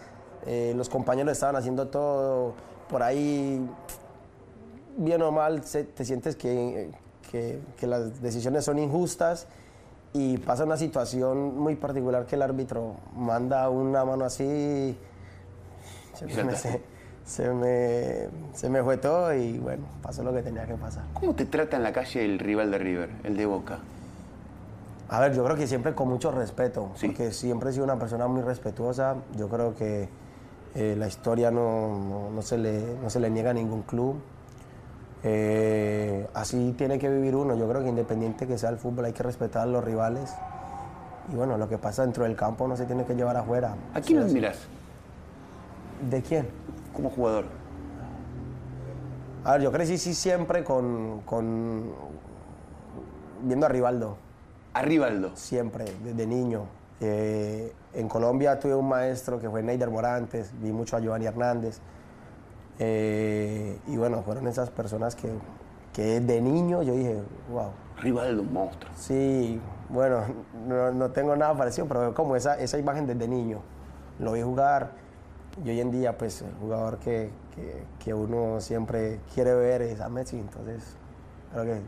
eh, 0.46 0.72
los 0.76 0.88
compañeros 0.88 1.32
estaban 1.32 1.56
haciendo 1.56 1.88
todo, 1.88 2.54
por 2.88 3.02
ahí, 3.02 3.66
bien 4.96 5.22
o 5.22 5.30
mal, 5.30 5.62
te 5.62 6.04
sientes 6.04 6.36
que, 6.36 6.90
que, 7.30 7.60
que 7.76 7.86
las 7.86 8.20
decisiones 8.22 8.64
son 8.64 8.78
injustas 8.78 9.46
y 10.18 10.36
pasa 10.38 10.64
una 10.64 10.76
situación 10.76 11.56
muy 11.56 11.76
particular 11.76 12.26
que 12.26 12.34
el 12.34 12.42
árbitro 12.42 12.96
manda 13.16 13.70
una 13.70 14.04
mano 14.04 14.24
así, 14.24 14.96
se 16.12 16.26
me, 16.26 16.56
se, 17.24 17.50
me, 17.54 18.28
se 18.52 18.68
me, 18.68 18.82
fue 18.82 18.96
todo 18.96 19.32
y 19.32 19.58
bueno, 19.58 19.84
pasó 20.02 20.24
lo 20.24 20.32
que 20.32 20.42
tenía 20.42 20.66
que 20.66 20.74
pasar. 20.74 21.04
¿Cómo 21.14 21.36
te 21.36 21.44
trata 21.44 21.76
en 21.76 21.84
la 21.84 21.92
calle 21.92 22.24
el 22.24 22.40
rival 22.40 22.72
de 22.72 22.78
River, 22.78 23.10
el 23.22 23.36
de 23.36 23.46
Boca? 23.46 23.78
A 25.08 25.20
ver, 25.20 25.34
yo 25.34 25.44
creo 25.44 25.56
que 25.56 25.68
siempre 25.68 25.94
con 25.94 26.08
mucho 26.08 26.32
respeto, 26.32 26.90
porque 27.00 27.30
siempre 27.30 27.70
he 27.70 27.72
sido 27.72 27.84
una 27.84 27.96
persona 27.96 28.26
muy 28.26 28.42
respetuosa, 28.42 29.14
yo 29.36 29.48
creo 29.48 29.76
que 29.76 30.08
eh, 30.74 30.96
la 30.98 31.06
historia 31.06 31.52
no, 31.52 31.96
no, 31.96 32.30
no, 32.30 32.42
se 32.42 32.58
le, 32.58 32.96
no 33.00 33.08
se 33.08 33.20
le 33.20 33.30
niega 33.30 33.50
a 33.50 33.54
ningún 33.54 33.82
club. 33.82 34.16
Eh, 35.24 36.26
así 36.34 36.74
tiene 36.78 36.98
que 36.98 37.08
vivir 37.08 37.34
uno. 37.34 37.54
Yo 37.56 37.68
creo 37.68 37.82
que 37.82 37.88
independiente 37.88 38.46
que 38.46 38.58
sea 38.58 38.70
el 38.70 38.78
fútbol, 38.78 39.06
hay 39.06 39.12
que 39.12 39.22
respetar 39.22 39.62
a 39.62 39.66
los 39.66 39.84
rivales. 39.84 40.34
Y 41.32 41.36
bueno, 41.36 41.58
lo 41.58 41.68
que 41.68 41.78
pasa 41.78 42.02
dentro 42.02 42.24
del 42.24 42.36
campo 42.36 42.66
no 42.68 42.76
se 42.76 42.86
tiene 42.86 43.04
que 43.04 43.14
llevar 43.14 43.36
afuera. 43.36 43.74
¿A 43.94 44.00
quién 44.00 44.20
admiras? 44.20 44.56
¿De 46.10 46.22
quién? 46.22 46.48
Como 46.94 47.10
jugador. 47.10 47.44
A 49.44 49.52
ver, 49.52 49.62
yo 49.62 49.72
crecí 49.72 49.98
sí 49.98 50.14
siempre 50.14 50.64
con, 50.64 51.20
con 51.24 51.92
viendo 53.42 53.66
a 53.66 53.68
Rivaldo, 53.68 54.16
A 54.74 54.82
Rivaldo. 54.82 55.30
siempre, 55.34 55.84
desde 56.02 56.26
niño. 56.26 56.64
Eh, 57.00 57.72
en 57.94 58.08
Colombia 58.08 58.58
tuve 58.58 58.74
un 58.74 58.88
maestro 58.88 59.38
que 59.40 59.48
fue 59.48 59.62
Neider 59.62 59.90
Morantes, 59.90 60.50
vi 60.60 60.72
mucho 60.72 60.96
a 60.96 61.00
Giovanni 61.00 61.26
Hernández. 61.26 61.78
Eh, 62.78 63.78
y 63.86 63.96
bueno, 63.96 64.22
fueron 64.22 64.46
esas 64.46 64.70
personas 64.70 65.14
que, 65.16 65.30
que 65.92 66.20
de 66.20 66.40
niño 66.40 66.82
yo 66.82 66.94
dije, 66.94 67.22
wow, 67.50 67.70
Rivaldo, 68.00 68.42
un 68.42 68.52
monstruo. 68.52 68.92
Sí, 68.96 69.60
bueno, 69.88 70.22
no, 70.66 70.92
no 70.92 71.10
tengo 71.10 71.34
nada 71.34 71.56
parecido, 71.56 71.88
pero 71.88 72.14
como 72.14 72.36
esa, 72.36 72.58
esa 72.58 72.78
imagen 72.78 73.06
desde 73.06 73.26
niño. 73.26 73.60
Lo 74.20 74.32
vi 74.32 74.42
jugar 74.42 74.92
y 75.64 75.70
hoy 75.70 75.80
en 75.80 75.90
día, 75.90 76.16
pues, 76.16 76.42
el 76.42 76.54
jugador 76.60 76.98
que, 76.98 77.30
que, 77.54 77.82
que 77.98 78.14
uno 78.14 78.60
siempre 78.60 79.20
quiere 79.34 79.54
ver 79.54 79.82
es 79.82 80.00
a 80.00 80.08
Messi. 80.08 80.38
Entonces, 80.38 80.96
creo 81.52 81.64
que 81.64 81.80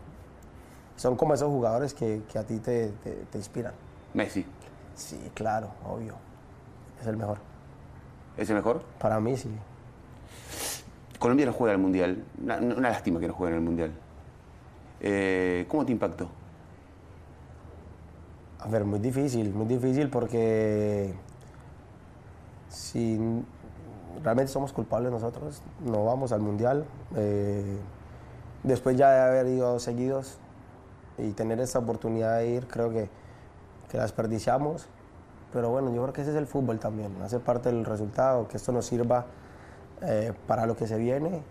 son 0.97 1.16
como 1.16 1.35
esos 1.35 1.49
jugadores 1.49 1.94
que, 1.94 2.23
que 2.30 2.38
a 2.38 2.42
ti 2.44 2.59
te, 2.59 2.88
te, 3.04 3.12
te 3.30 3.38
inspiran. 3.38 3.73
Messi. 4.12 4.44
Sí, 4.97 5.30
claro, 5.35 5.70
obvio. 5.88 6.14
Es 7.00 7.06
el 7.06 7.16
mejor. 7.16 7.38
¿Es 8.37 8.50
el 8.50 8.56
mejor? 8.56 8.82
Para 8.99 9.20
mí, 9.20 9.37
sí. 9.37 9.50
Colombia 11.21 11.47
no 11.47 11.53
juega 11.53 11.75
el 11.75 11.79
Mundial. 11.79 12.25
Una, 12.43 12.57
una 12.57 12.91
lástima 12.91 13.21
que 13.21 13.29
no 13.29 13.35
juegue 13.35 13.53
en 13.53 13.59
el 13.59 13.65
Mundial. 13.65 13.93
Eh, 15.00 15.67
¿Cómo 15.69 15.87
te 15.87 15.93
impactó? 15.93 16.29
A 18.59 18.69
ver, 18.69 18.85
muy 18.85 18.99
difícil, 18.99 19.55
muy 19.55 19.67
difícil 19.67 20.11
porque 20.11 21.15
si 22.69 23.19
realmente 24.23 24.53
somos 24.53 24.73
culpables 24.73 25.11
nosotros, 25.11 25.62
no 25.85 26.05
vamos 26.05 26.33
al 26.33 26.41
mundial. 26.41 26.85
eh, 27.17 27.79
después 28.62 28.97
ya 28.97 29.11
de 29.11 29.21
haber 29.21 29.47
ido 29.47 29.79
seguidos 29.79 30.39
y 31.17 31.31
tener 31.31 31.61
esta 31.61 31.79
oportunidad 31.79 32.39
de 32.39 32.49
ir, 32.50 32.67
creo 32.67 32.91
que, 32.91 33.09
que 33.89 33.97
la 33.97 34.03
desperdiciamos. 34.03 34.89
Pero 35.53 35.71
bueno, 35.71 35.93
yo 35.95 36.03
creo 36.03 36.12
que 36.12 36.21
ese 36.21 36.31
es 36.31 36.37
el 36.37 36.47
fútbol 36.47 36.79
también, 36.79 37.11
hace 37.23 37.41
parte 37.41 37.71
del 37.71 37.85
resultado, 37.85 38.47
que 38.47 38.59
esto 38.59 38.73
nos 38.73 38.87
sirva 38.87 39.25
eh, 40.02 40.33
para 40.47 40.66
lo 40.66 40.76
que 40.76 40.87
se 40.87 40.97
viene. 40.97 41.42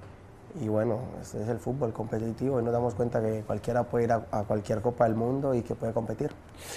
Y 0.59 0.67
bueno, 0.67 0.99
este 1.21 1.43
es 1.43 1.49
el 1.49 1.59
fútbol 1.59 1.93
competitivo 1.93 2.59
y 2.59 2.63
nos 2.63 2.73
damos 2.73 2.95
cuenta 2.95 3.21
que 3.21 3.43
cualquiera 3.45 3.83
puede 3.83 4.05
ir 4.05 4.11
a, 4.11 4.25
a 4.31 4.43
cualquier 4.43 4.81
Copa 4.81 5.03
del 5.05 5.15
Mundo 5.15 5.53
y 5.53 5.61
que 5.61 5.75
puede 5.75 5.93
competir. 5.93 6.31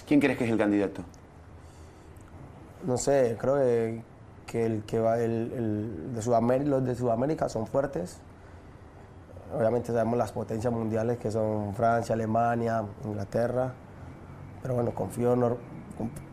¿Quién 0.07 0.21
crees 0.21 0.37
que 0.37 0.45
es 0.45 0.50
el 0.50 0.59
candidato? 0.59 1.02
No 2.85 2.99
sé, 2.99 3.37
creo 3.41 3.57
que, 3.57 4.02
que 4.47 4.67
el 4.67 4.83
que 4.83 4.99
va 4.99 5.19
el, 5.19 5.52
el 5.52 6.14
de 6.14 6.21
Sudamérica, 6.21 6.69
los 6.69 6.85
de 6.85 6.95
Sudamérica 6.95 7.49
son 7.49 7.67
fuertes. 7.67 8.19
Obviamente 9.57 9.93
sabemos 9.93 10.19
las 10.19 10.33
potencias 10.33 10.73
mundiales 10.73 11.19
que 11.19 11.31
son 11.31 11.75
Francia, 11.75 12.14
Alemania, 12.14 12.83
Inglaterra. 13.05 13.73
Pero 14.62 14.75
bueno, 14.75 14.95
confío, 14.95 15.35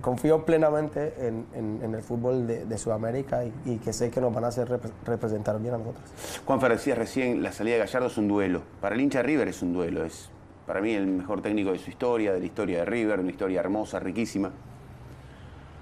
confío 0.01 0.45
plenamente 0.45 1.13
en, 1.27 1.45
en- 1.53 1.79
en 1.83 1.95
el 1.95 2.01
fútbol 2.01 2.47
de, 2.47 2.65
de 2.65 2.77
Sudamérica 2.77 3.43
y, 3.45 3.53
y 3.65 3.77
que 3.77 3.93
sé 3.93 4.09
que 4.09 4.21
nos 4.21 4.33
van 4.33 4.43
a 4.45 4.47
hacer 4.47 4.67
repre- 4.69 4.91
representar 5.05 5.59
bien 5.59 5.73
a 5.73 5.77
nosotros. 5.77 6.03
Juan 6.45 6.59
decía 6.59 6.95
recién, 6.95 7.41
la 7.43 7.51
salida 7.51 7.75
de 7.75 7.79
Gallardo 7.81 8.07
es 8.07 8.17
un 8.17 8.27
duelo. 8.27 8.61
Para 8.81 8.95
el 8.95 9.01
hincha 9.01 9.19
de 9.19 9.23
River 9.23 9.47
es 9.47 9.61
un 9.61 9.73
duelo. 9.73 10.03
Es 10.05 10.29
para 10.67 10.81
mí 10.81 10.93
el 10.93 11.07
mejor 11.07 11.41
técnico 11.41 11.71
de 11.71 11.79
su 11.79 11.89
historia, 11.89 12.31
de 12.33 12.39
la 12.39 12.45
historia 12.45 12.79
de 12.79 12.85
River, 12.85 13.19
una 13.19 13.31
historia 13.31 13.59
hermosa, 13.59 13.99
riquísima. 13.99 14.51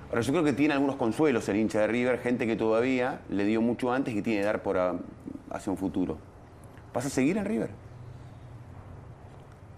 Ahora 0.09 0.21
yo 0.21 0.31
creo 0.31 0.43
que 0.45 0.53
tiene 0.53 0.73
algunos 0.73 0.95
consuelos 0.95 1.49
el 1.49 1.57
hincha 1.57 1.81
de 1.81 1.87
River, 1.87 2.19
gente 2.19 2.47
que 2.47 2.55
todavía 2.55 3.19
le 3.29 3.43
dio 3.43 3.61
mucho 3.61 3.91
antes 3.91 4.13
y 4.13 4.17
que 4.17 4.21
tiene 4.23 4.39
que 4.39 4.45
dar 4.45 4.63
por 4.63 4.77
a- 4.77 4.95
hacia 5.49 5.71
un 5.71 5.77
futuro. 5.77 6.17
¿Vas 6.93 7.05
a 7.05 7.09
seguir 7.09 7.37
en 7.37 7.43
River? 7.45 7.69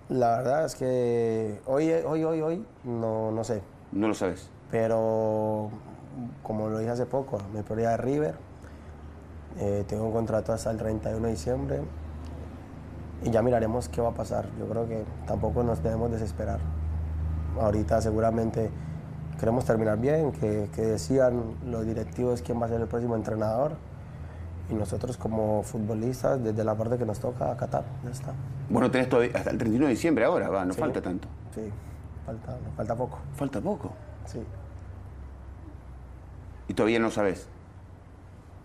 La 0.10 0.38
verdad 0.38 0.66
es 0.66 0.76
que 0.76 1.60
hoy, 1.66 1.92
hoy, 1.92 2.24
hoy, 2.24 2.42
hoy, 2.42 2.66
no, 2.84 3.32
no 3.32 3.44
sé. 3.44 3.62
No 3.92 4.08
lo 4.08 4.14
sabes. 4.14 4.50
Pero 4.72 5.70
como 6.44 6.70
lo 6.70 6.80
dije 6.80 6.92
hace 6.92 7.06
poco, 7.06 7.40
mi 7.54 7.62
prioridad 7.62 7.94
es 7.96 8.00
River. 8.02 8.36
Eh, 9.60 9.84
tengo 9.88 10.06
un 10.06 10.12
contrato 10.14 10.54
hasta 10.54 10.70
el 10.72 10.78
31 10.78 11.26
de 11.26 11.32
diciembre 11.32 11.82
y 13.24 13.32
ya 13.32 13.42
miraremos 13.42 13.90
qué 13.90 14.02
va 14.02 14.10
a 14.10 14.14
pasar. 14.14 14.46
Yo 14.60 14.68
creo 14.68 14.88
que 14.88 15.04
tampoco 15.26 15.64
nos 15.64 15.82
debemos 15.84 16.12
desesperar. 16.12 16.60
Ahorita 17.60 18.00
seguramente 18.02 18.70
queremos 19.40 19.66
terminar 19.66 19.98
bien, 19.98 20.32
que, 20.34 20.70
que 20.74 20.82
decían 20.84 21.56
los 21.66 21.86
directivos 21.86 22.42
quién 22.42 22.62
va 22.62 22.66
a 22.68 22.70
ser 22.70 22.82
el 22.82 22.88
próximo 22.88 23.16
entrenador 23.16 23.72
y 24.70 24.74
nosotros 24.76 25.18
como 25.18 25.64
futbolistas 25.64 26.44
desde 26.44 26.64
la 26.64 26.76
parte 26.76 26.98
que 26.98 27.06
nos 27.06 27.20
toca 27.20 27.52
acatar. 27.52 27.84
Ya 28.04 28.12
está. 28.12 28.34
Bueno, 28.70 28.92
tenés 28.92 29.10
todavía 29.10 29.32
hasta 29.36 29.50
el 29.50 29.58
31 29.58 29.86
de 29.88 29.92
diciembre 29.92 30.26
ahora, 30.26 30.50
va, 30.50 30.64
no 30.66 30.74
Sí. 30.74 30.80
falta 30.80 31.02
tanto. 31.02 31.28
Sí, 31.56 31.62
falta, 32.30 32.58
nos 32.64 32.74
falta 32.76 32.96
poco. 32.96 33.20
Falta 33.36 33.62
poco. 33.62 33.92
Sí. 34.26 34.40
Y 36.68 36.74
todavía 36.74 37.00
no 37.00 37.10
sabes. 37.10 37.48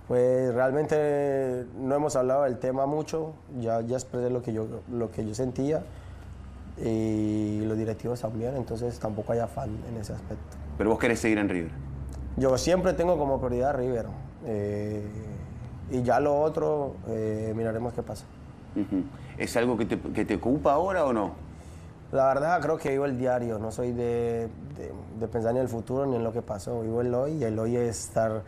Pues 0.07 0.53
realmente 0.53 1.65
no 1.79 1.95
hemos 1.95 2.15
hablado 2.15 2.43
del 2.43 2.59
tema 2.59 2.85
mucho, 2.85 3.33
ya, 3.59 3.81
ya 3.81 3.97
expresé 3.97 4.29
lo 4.29 4.43
que, 4.43 4.53
yo, 4.53 4.67
lo 4.93 5.11
que 5.11 5.27
yo 5.27 5.35
sentía 5.35 5.83
y 6.77 7.63
los 7.65 7.79
directivos 7.79 8.21
también, 8.21 8.55
entonces 8.57 8.99
tampoco 8.99 9.33
hay 9.33 9.39
afán 9.39 9.71
en 9.89 9.97
ese 9.97 10.13
aspecto. 10.13 10.59
Pero 10.77 10.91
vos 10.91 10.99
querés 10.99 11.21
seguir 11.21 11.39
en 11.39 11.49
River. 11.49 11.71
Yo 12.37 12.59
siempre 12.59 12.93
tengo 12.93 13.17
como 13.17 13.39
prioridad 13.39 13.71
a 13.71 13.73
River 13.73 14.07
eh, 14.45 15.07
y 15.91 16.03
ya 16.03 16.21
lo 16.21 16.39
otro 16.39 16.97
eh, 17.09 17.55
miraremos 17.57 17.95
qué 17.95 18.03
pasa. 18.03 18.27
¿Es 19.39 19.57
algo 19.57 19.79
que 19.79 19.87
te, 19.87 19.99
que 19.99 20.27
te 20.27 20.35
ocupa 20.35 20.73
ahora 20.73 21.07
o 21.07 21.15
no? 21.15 21.44
La 22.15 22.27
verdad 22.29 22.61
creo 22.63 22.79
que 22.79 22.91
vivo 22.91 23.07
el 23.07 23.19
diario, 23.19 23.59
no 23.59 23.73
soy 23.73 23.91
de, 23.93 24.49
de- 24.77 24.93
de 25.19 25.29
pensar 25.29 25.53
ni 25.53 25.59
en 25.59 25.65
el 25.65 25.69
futuro 25.69 26.07
ni 26.07 26.15
en 26.17 26.23
lo 26.25 26.33
que 26.33 26.43
pasó, 26.43 26.81
vivo 26.81 27.01
el 27.01 27.13
hoy 27.13 27.33
y 27.33 27.45
el 27.45 27.59
hoy 27.59 27.77
es 27.77 28.05
estar 28.07 28.43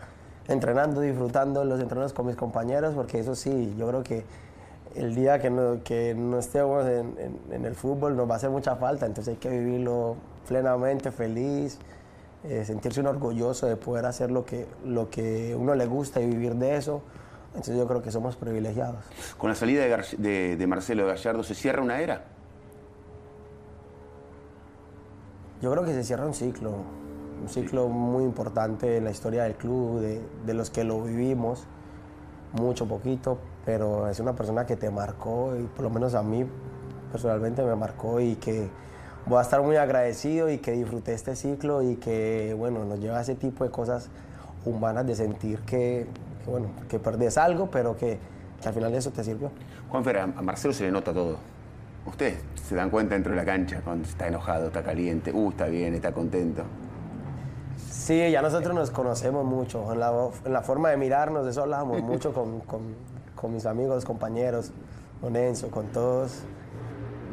entrenando, 0.47 1.01
disfrutando 1.01 1.65
los 1.65 1.81
entrenos 1.81 2.13
con 2.13 2.27
mis 2.27 2.37
compañeros, 2.37 2.95
porque 2.95 3.19
eso 3.19 3.35
sí, 3.35 3.75
yo 3.77 3.89
creo 3.89 4.03
que 4.05 4.25
el 4.95 5.15
día 5.17 5.41
que 5.41 5.51
no, 5.51 5.83
que 5.83 6.15
no 6.15 6.39
estemos 6.39 6.87
en, 6.87 7.17
en- 7.19 7.41
en 7.53 7.65
el 7.65 7.75
fútbol 7.75 8.17
nos 8.17 8.29
va 8.31 8.35
a 8.35 8.37
hacer 8.37 8.51
mucha 8.51 8.77
falta, 8.77 9.05
entonces 9.05 9.33
hay 9.35 9.39
que 9.41 9.51
vivirlo 9.51 10.15
plenamente, 10.47 11.11
feliz, 11.11 11.79
eh, 12.45 12.65
sentirse 12.65 13.01
uno 13.01 13.11
orgulloso 13.11 13.67
de 13.67 13.75
poder 13.77 14.07
hacer 14.07 14.31
lo 14.31 14.45
que, 14.45 14.67
lo 14.85 15.11
que 15.11 15.57
uno 15.59 15.75
le 15.75 15.87
gusta 15.87 16.21
y 16.21 16.27
vivir 16.27 16.55
de 16.55 16.77
eso, 16.77 17.03
entonces 17.49 17.77
yo 17.77 17.89
creo 17.89 18.01
que 18.01 18.13
somos 18.13 18.37
privilegiados. 18.37 19.05
Con 19.37 19.51
la 19.51 19.57
salida 19.57 19.83
de, 19.83 20.05
de- 20.19 20.57
de 20.57 20.67
Marcelo 20.69 21.05
Gallardo, 21.07 21.43
¿se 21.43 21.55
cierra 21.57 21.83
una 21.83 22.01
era? 22.01 22.23
Yo 25.63 25.71
creo 25.71 25.85
que 25.85 25.93
se 25.93 26.05
cierra 26.05 26.27
un 26.27 26.35
ciclo, 26.35 26.71
un 27.43 27.49
ciclo 27.49 27.89
muy 27.89 28.25
importante 28.25 28.99
en 28.99 29.05
la 29.05 29.11
historia 29.11 29.45
del 29.45 29.55
club, 29.55 30.01
de, 30.01 30.21
de 30.45 30.55
los 30.55 30.71
que 30.71 30.85
lo 30.85 31.03
vivimos, 31.03 31.65
mucho, 32.53 32.87
poquito, 32.87 33.39
pero 33.65 34.09
es 34.09 34.21
una 34.21 34.35
persona 34.35 34.67
que 34.67 34.77
te 34.77 34.91
marcó 34.91 35.55
y 35.57 35.65
por 35.65 35.83
lo 35.83 35.91
menos 35.91 36.15
a 36.15 36.23
mí 36.23 36.47
personalmente 37.11 37.63
me 37.63 37.75
marcó 37.75 38.21
y 38.21 38.37
que 38.37 38.69
voy 39.27 39.39
a 39.39 39.43
estar 39.43 39.63
muy 39.63 39.77
agradecido 39.77 40.51
y 40.51 40.59
que 40.59 40.73
disfruté 40.73 41.15
este 41.15 41.35
ciclo 41.37 41.83
y 41.83 41.97
que, 41.97 42.55
bueno, 42.57 42.85
nos 42.85 43.01
lleva 43.01 43.19
a 43.19 43.23
ese 43.23 43.35
tipo 43.35 43.65
de 43.65 43.71
cosas 43.71 44.09
humanas 44.65 45.07
de 45.07 45.15
sentir 45.17 45.61
que, 45.61 46.07
que, 46.45 46.51
bueno, 46.51 46.69
que 46.89 46.99
perdés 46.99 47.39
algo, 47.39 47.71
pero 47.71 47.97
que, 47.97 48.19
que 48.61 48.69
al 48.69 48.75
final 48.75 48.95
eso 48.95 49.11
te 49.11 49.25
sirvió. 49.25 49.51
Juanfer, 49.89 50.19
a 50.19 50.23
a 50.25 50.43
Marcelo 50.43 50.75
se 50.75 50.85
le 50.85 50.93
nota 50.93 51.13
todo. 51.13 51.39
Ustedes 52.07 52.39
se 52.69 52.75
dan 52.75 52.91
cuenta 52.91 53.15
dentro 53.15 53.33
de 53.33 53.37
la 53.37 53.45
cancha 53.45 53.81
cuando 53.85 54.09
está 54.09 54.29
enojado, 54.29 54.69
está 54.69 54.83
caliente, 54.83 55.33
uh, 55.33 55.51
está 55.51 55.67
bien, 55.67 55.95
está 55.95 56.13
contento. 56.13 56.63
Sí, 57.91 58.31
ya 58.31 58.41
nosotros 58.43 58.75
nos 58.75 58.91
conocemos 58.91 59.45
mucho. 59.45 59.93
En 59.93 60.01
la, 60.01 60.13
en 60.45 60.53
la 60.53 60.63
forma 60.63 60.91
de 60.91 60.97
mirarnos, 60.97 61.47
eso 61.47 61.63
hablábamos 61.63 62.03
mucho 62.03 62.33
con, 62.33 62.61
con- 62.61 62.95
con 63.35 63.53
mis 63.53 63.67
amigos, 63.67 64.05
compañeros, 64.05 64.71
con 65.21 65.37
Enzo, 65.37 65.69
con 65.71 65.87
todos. 65.89 66.41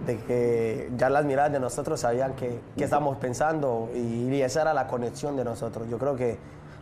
De 0.06 0.18
que 0.18 0.92
ya 0.98 1.10
las 1.10 1.24
miradas 1.24 1.54
de 1.54 1.60
nosotros 1.62 2.02
sabían 2.02 2.34
que, 2.34 2.60
que 2.76 2.84
estábamos 2.84 3.18
pensando 3.18 3.90
y, 3.96 4.28
y 4.30 4.42
esa 4.42 4.64
era 4.64 4.74
la 4.74 4.88
conexión 4.88 5.38
de 5.38 5.46
nosotros. 5.46 5.88
Yo 5.90 5.98
creo 5.98 6.16
que 6.18 6.38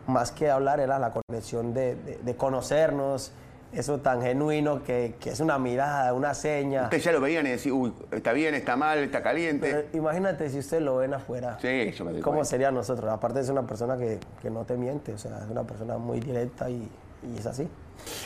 más 0.07 0.31
que 0.31 0.49
hablar 0.49 0.79
era 0.79 0.97
la 0.97 1.11
conexión 1.13 1.73
de, 1.73 1.95
de- 1.95 2.17
de 2.23 2.35
conocernos, 2.35 3.31
eso 3.73 3.99
tan 3.99 4.21
genuino 4.21 4.83
que, 4.83 5.15
que 5.19 5.29
es 5.29 5.39
una 5.39 5.57
mirada, 5.57 6.13
una 6.13 6.33
seña. 6.33 6.83
Ustedes 6.83 7.03
ya 7.05 7.11
lo 7.13 7.21
veían 7.21 7.45
y 7.47 7.51
decían, 7.51 7.75
uy, 7.75 7.93
está 8.11 8.33
bien, 8.33 8.53
está 8.55 8.75
mal, 8.75 8.99
está 8.99 9.23
caliente. 9.23 9.69
Pero 9.71 9.97
imagínate 9.97 10.49
si 10.49 10.59
ustedes 10.59 10.83
lo 10.83 10.97
ven 10.97 11.13
afuera. 11.13 11.57
Sí, 11.61 11.91
yo 11.91 12.05
me 12.05 12.11
¿Cómo 12.19 12.21
cuenta. 12.37 12.45
sería 12.45 12.71
nosotros? 12.71 13.09
Aparte 13.11 13.39
es 13.39 13.49
una 13.49 13.63
persona 13.65 13.97
que, 13.97 14.19
que 14.41 14.49
no 14.49 14.65
te 14.65 14.75
miente, 14.75 15.13
o 15.13 15.17
sea, 15.17 15.39
es 15.43 15.49
una 15.49 15.63
persona 15.63 15.97
muy 15.97 16.19
directa 16.19 16.69
y, 16.69 16.87
y 17.33 17.37
es 17.37 17.45
así. 17.45 17.67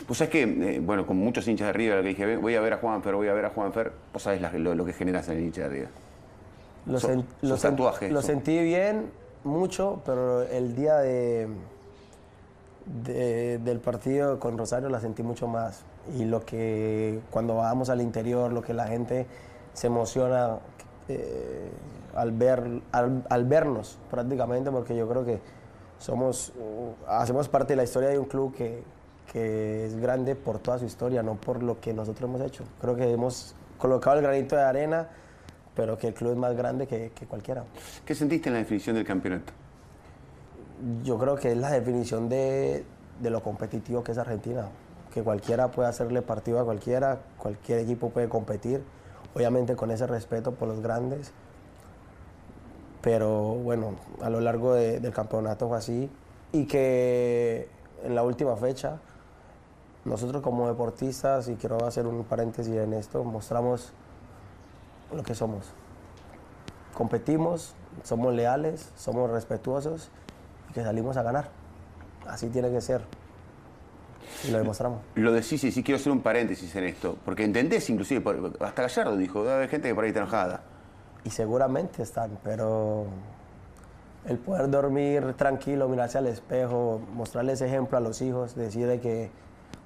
Pues 0.08 0.18
sabes 0.20 0.32
que, 0.32 0.44
eh, 0.44 0.80
bueno, 0.80 1.06
con 1.06 1.18
muchos 1.18 1.48
hinchas 1.48 1.68
de 1.68 1.74
River 1.74 2.02
que 2.02 2.08
dije, 2.10 2.38
voy 2.38 2.56
a 2.56 2.62
ver 2.62 2.74
a 2.74 2.78
Juanfer, 2.78 3.14
voy 3.14 3.28
a 3.28 3.34
ver 3.34 3.46
a 3.46 3.50
Juanfer, 3.50 3.92
vos 4.14 4.24
sabés 4.24 4.40
la- 4.42 4.52
lo, 4.54 4.74
lo 4.74 4.86
que 4.86 4.94
generas 4.94 5.28
en 5.28 5.38
el 5.38 5.44
hincha 5.44 5.64
de 5.64 5.70
River. 5.70 5.90
Lo, 6.86 7.00
So- 7.00 7.10
sen- 7.10 7.26
sos 7.42 8.10
lo 8.12 8.22
sentí 8.22 8.58
bien, 8.64 9.12
mucho, 9.44 10.02
pero 10.06 10.44
el 10.44 10.76
día 10.76 10.96
de, 10.98 11.48
de- 12.86 13.58
del 13.60 13.80
partido 13.80 14.40
con 14.40 14.58
Rosario 14.58 14.90
la 14.90 15.00
sentí 15.00 15.24
mucho 15.24 15.48
más. 15.48 15.84
y 16.18 16.26
lo 16.26 16.46
que 16.46 17.20
cuando 17.32 17.56
vamos 17.56 17.90
al 17.90 18.00
interior, 18.00 18.54
lo 18.54 18.62
que 18.62 18.76
la 18.76 18.86
gente 18.88 19.26
se 19.74 19.88
emociona 19.88 20.60
eh, 21.08 21.70
al, 22.16 22.32
ver, 22.32 22.82
al, 22.92 23.46
vernos 23.46 23.98
prácticamente, 24.12 24.70
porque 24.70 24.96
yo 24.96 25.10
creo 25.10 25.26
que 25.26 25.40
somos, 25.98 26.54
hacemos 27.08 27.50
parte 27.50 27.74
de 27.74 27.78
la 27.78 27.84
historia 27.84 28.10
de 28.10 28.20
un 28.20 28.26
club 28.26 28.54
que, 28.56 28.84
que 29.34 29.86
es 29.86 29.96
grande 29.98 30.36
por 30.36 30.60
toda 30.60 30.78
su 30.78 30.86
historia, 30.86 31.24
no 31.24 31.36
por 31.36 31.64
lo 31.64 31.80
que 31.80 31.92
nosotros 31.94 32.30
hemos 32.30 32.42
hecho. 32.42 32.64
Creo 32.80 32.96
que 32.96 33.12
hemos 33.12 33.56
colocado 33.80 34.18
el 34.18 34.22
granito 34.24 34.56
de 34.56 34.62
arena, 34.62 35.08
pero 35.76 35.98
que 35.98 36.10
el 36.10 36.14
club 36.14 36.34
es 36.34 36.38
más 36.38 36.56
grande 36.56 36.86
que, 36.86 37.12
que 37.16 37.26
cualquiera. 37.26 37.64
¿Qué 38.06 38.14
sentiste 38.14 38.50
en 38.50 38.54
la 38.54 38.60
definición 38.60 38.96
del 38.96 39.06
campeonato? 39.06 39.52
Yo 41.04 41.18
creo 41.18 41.36
que 41.36 41.52
es 41.52 41.58
la 41.58 41.72
definición 41.72 42.30
de, 42.30 42.86
de 43.22 43.30
lo 43.30 43.42
competitivo 43.42 44.04
que 44.04 44.12
es 44.12 44.18
Argentina 44.18 44.68
que 45.16 45.24
cualquiera 45.24 45.72
puede 45.72 45.88
hacerle 45.88 46.22
partido 46.22 46.60
a 46.60 46.66
cualquiera, 46.66 47.22
cualquier 47.38 47.80
equipo 47.80 48.10
puede 48.10 48.28
competir, 48.28 48.84
obviamente 49.34 49.78
con 49.78 49.90
ese 49.90 50.06
respeto 50.06 50.52
por 50.52 50.68
los 50.68 50.82
grandes, 50.82 51.32
pero 53.02 53.54
bueno, 53.54 53.96
a 54.22 54.30
lo 54.30 54.42
largo 54.42 54.74
del 54.74 55.14
campeonato 55.14 55.70
fue 55.70 55.78
así 55.78 56.12
y 56.52 56.66
que 56.66 57.70
en 58.04 58.14
la 58.14 58.24
última 58.24 58.58
fecha 58.58 59.00
nosotros 60.04 60.42
como 60.42 60.68
deportistas, 60.68 61.48
y 61.48 61.56
quiero 61.56 61.86
hacer 61.86 62.06
un 62.08 62.26
paréntesis 62.26 62.76
en 62.76 62.92
esto, 62.92 63.24
mostramos 63.24 63.94
lo 65.16 65.24
que 65.24 65.34
somos. 65.34 65.68
Competimos, 66.94 67.74
somos 68.04 68.34
leales, 68.34 68.92
somos 68.98 69.32
respetuosos 69.32 70.10
que 70.76 70.84
salimos 70.84 71.16
a 71.16 71.24
ganar. 71.24 71.48
Así 72.28 72.50
tiene 72.50 72.70
que 72.70 72.82
ser. 72.82 73.02
Y 74.46 74.52
lo 74.52 74.58
demostramos. 74.58 75.00
Lo 75.16 75.32
decís 75.32 75.64
y 75.64 75.72
sí 75.72 75.82
quiero 75.82 75.98
hacer 75.98 76.12
un 76.12 76.22
paréntesis 76.22 76.76
en 76.76 76.84
esto, 76.84 77.18
porque 77.24 77.46
entendés 77.46 77.90
inclusive, 77.90 78.22
hasta 78.60 78.82
Gallardo 78.82 79.16
dijo, 79.16 79.40
haber 79.50 79.70
gente 79.70 79.88
que 79.88 79.96
por 79.96 80.04
ahí 80.04 80.10
está 80.10 80.20
enojada. 80.20 80.62
Y 81.24 81.30
seguramente 81.30 82.04
están, 82.04 82.38
pero 82.44 83.06
el 84.28 84.38
poder 84.38 84.70
dormir 84.70 85.34
tranquilo, 85.38 85.88
mirarse 85.88 86.18
al 86.18 86.28
espejo, 86.28 87.02
mostrarles 87.14 87.62
ejemplo 87.62 87.98
a 87.98 88.02
los 88.02 88.22
hijos, 88.22 88.56
decir 88.56 88.86
de 88.88 89.00
que 89.00 89.32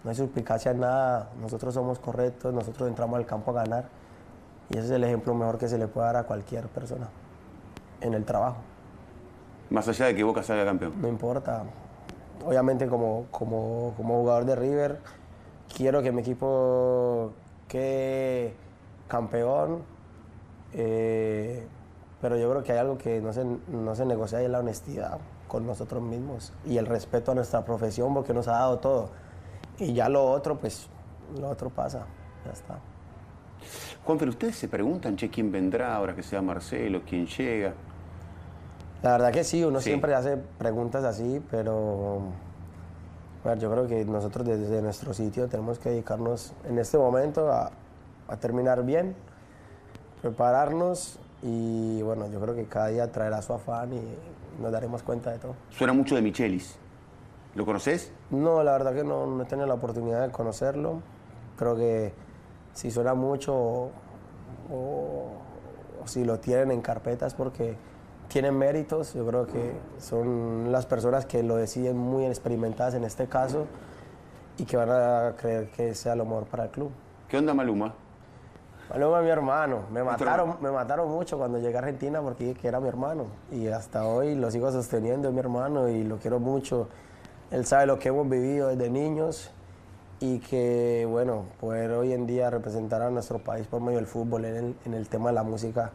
no 0.04 0.10
hay 0.10 0.16
suplicacia 0.16 0.72
en 0.72 0.80
nada, 0.80 1.30
nosotros 1.40 1.76
somos 1.76 2.00
correctos, 2.00 2.52
nosotros 2.54 2.90
entramos 2.90 3.18
al 3.18 3.28
campo 3.28 3.52
a 3.52 3.54
ganar. 3.54 3.86
Y 4.72 4.78
ese 4.78 4.88
es 4.88 4.92
el 4.92 5.04
ejemplo 5.04 5.36
mejor 5.36 5.60
que 5.60 5.68
se 5.68 5.78
le 5.78 5.88
puede 5.88 6.08
dar 6.08 6.18
a 6.18 6.24
cualquier 6.24 6.68
persona 6.68 7.10
en 8.02 8.14
el 8.14 8.26
trabajo. 8.26 8.58
Más 9.70 9.88
allá 9.88 10.08
de 10.08 10.16
que 10.16 10.24
Boca 10.24 10.42
salga 10.44 10.66
campeón. 10.66 10.94
No 11.00 11.08
importa, 11.08 11.64
obviamente 12.46 12.88
como, 12.88 13.26
como, 13.32 13.94
jugador 13.98 14.46
de 14.46 14.56
River, 14.56 15.00
quiero 15.76 16.02
que 16.02 16.12
mi 16.12 16.22
equipo 16.22 17.32
quede 17.68 18.54
campeón, 19.08 19.84
eh, 20.74 21.68
pero 22.22 22.38
yo 22.38 22.50
creo 22.50 22.64
que 22.64 22.72
hay 22.72 22.80
algo 22.80 22.98
que 22.98 23.22
no 23.22 23.32
se, 23.32 23.46
no 23.46 23.96
se 23.96 24.06
negocia 24.06 24.42
y 24.42 24.46
es 24.46 24.52
la 24.52 24.60
honestidad 24.60 25.20
con 25.48 25.66
nosotros 25.66 26.02
mismos 26.02 26.54
y 26.66 26.78
el 26.78 26.86
respeto 26.86 27.32
a 27.32 27.36
nuestra 27.36 27.66
profesión 27.66 28.14
porque 28.14 28.34
nos 28.34 28.48
ha 28.48 28.54
dado 28.54 28.80
todo. 28.80 29.10
Y 29.78 29.94
ya 29.94 30.10
lo 30.10 30.24
otro, 30.30 30.58
pues, 30.58 30.88
lo 31.40 31.50
otro 31.50 31.70
pasa, 31.70 32.06
ya 32.46 32.52
está. 32.52 32.80
Juan, 34.04 34.18
pero 34.18 34.32
ustedes 34.32 34.56
se 34.56 34.68
preguntan, 34.68 35.16
che, 35.16 35.30
¿quién 35.30 35.52
vendrá 35.52 35.96
ahora 35.96 36.16
que 36.16 36.24
sea 36.24 36.42
Marcelo? 36.42 37.02
¿Quién 37.08 37.28
llega? 37.28 37.74
La 39.02 39.12
verdad 39.12 39.32
que 39.32 39.46
sí, 39.46 39.64
uno 39.64 39.80
siempre 39.80 40.14
hace 40.14 40.36
preguntas 40.36 41.06
así, 41.06 41.42
pero 41.50 42.22
bueno, 43.44 43.62
yo 43.62 43.72
creo 43.72 43.88
que 43.88 44.04
nosotros 44.04 44.46
desde 44.46 44.82
nuestro 44.82 45.14
sitio 45.14 45.48
tenemos 45.48 45.80
que 45.80 45.90
dedicarnos 45.90 46.52
en 46.68 46.78
este 46.78 46.98
momento 46.98 47.50
a, 47.50 47.72
terminar 48.42 48.84
bien, 48.84 49.16
prepararnos 50.22 51.18
y 51.42 52.02
bueno, 52.02 52.30
yo 52.30 52.42
creo 52.42 52.54
que 52.54 52.66
cada 52.66 52.88
día 52.88 53.10
traerá 53.10 53.42
su 53.42 53.54
afán 53.54 53.94
y 53.94 54.02
nos 54.62 54.72
daremos 54.72 55.02
cuenta 55.02 55.32
de 55.32 55.40
todo. 55.40 55.56
Suena 55.70 55.94
mucho 55.94 56.16
de 56.16 56.22
Michelis. 56.22 56.78
¿Lo 57.56 57.66
conoces? 57.66 58.12
No, 58.30 58.62
la 58.64 58.74
verdad 58.74 58.94
que 58.94 59.06
no, 59.06 59.26
no 59.26 59.44
he 59.44 59.46
tenido 59.46 59.66
la 59.66 59.76
oportunidad 59.76 60.22
de 60.28 60.32
conocerlo. 60.32 61.02
Creo 61.58 61.78
que 61.78 62.14
si 62.74 62.92
suena 62.92 63.14
mucho 63.14 63.56
o, 63.56 63.90
o 64.72 66.08
si 66.08 66.26
lo 66.26 66.40
tienen 66.40 66.72
en 66.72 66.82
carpetas 66.82 67.34
porque 67.34 67.78
tienen 68.30 68.58
méritos, 68.58 69.14
yo 69.14 69.26
creo 69.26 69.48
que 69.48 69.74
son 70.00 70.72
las 70.72 70.86
personas 70.86 71.26
que 71.26 71.44
lo 71.44 71.56
deciden 71.56 71.98
muy 71.98 72.26
experimentadas 72.26 72.94
en 72.94 73.04
este 73.04 73.28
caso 73.28 73.66
y 74.58 74.66
que 74.66 74.78
van 74.78 74.90
a 74.90 75.34
creer 75.36 75.70
que 75.72 75.96
sea 75.96 76.16
lo 76.16 76.26
mejor 76.26 76.46
para 76.46 76.66
el 76.66 76.70
club. 76.70 76.92
¿Qué 77.28 77.38
onda 77.38 77.54
Maluma? 77.54 77.94
Maluma 78.92 79.20
es 79.20 79.24
mi 79.24 79.30
hermano. 79.32 79.80
Me 79.92 80.04
mataron, 80.04 80.58
me 80.62 80.72
mataron 80.72 81.10
mucho 81.10 81.38
cuando 81.38 81.58
llegué 81.58 81.76
a 81.76 81.80
Argentina 81.80 82.22
porque 82.22 82.46
dije 82.46 82.60
que 82.60 82.68
era 82.68 82.80
mi 82.80 82.88
hermano. 82.88 83.26
Y 83.52 83.68
hasta 83.68 84.06
hoy 84.06 84.36
lo 84.36 84.52
sigo 84.52 84.72
sosteniendo, 84.72 85.28
es 85.30 85.34
mi 85.34 85.40
hermano 85.40 85.90
y 85.90 86.04
lo 86.04 86.18
quiero 86.18 86.40
mucho. 86.40 86.88
Él 87.50 87.66
sabe 87.66 87.88
lo 87.88 87.98
que 87.98 88.10
hemos 88.10 88.30
vivido 88.30 88.68
desde 88.68 88.92
niños 88.92 89.50
y 90.20 90.40
que, 90.40 91.08
bueno, 91.10 91.46
poder 91.60 91.92
hoy 91.92 92.14
en 92.14 92.28
día 92.28 92.50
representar 92.52 93.02
a 93.02 93.10
nuestro 93.10 93.40
país 93.40 93.66
por 93.66 93.82
medio 93.82 93.98
del 93.98 94.08
fútbol 94.08 94.46
en 94.46 94.56
el, 94.56 94.76
en 94.86 94.94
el 94.94 95.10
tema 95.10 95.30
de 95.30 95.36
la 95.36 95.44
música 95.44 95.92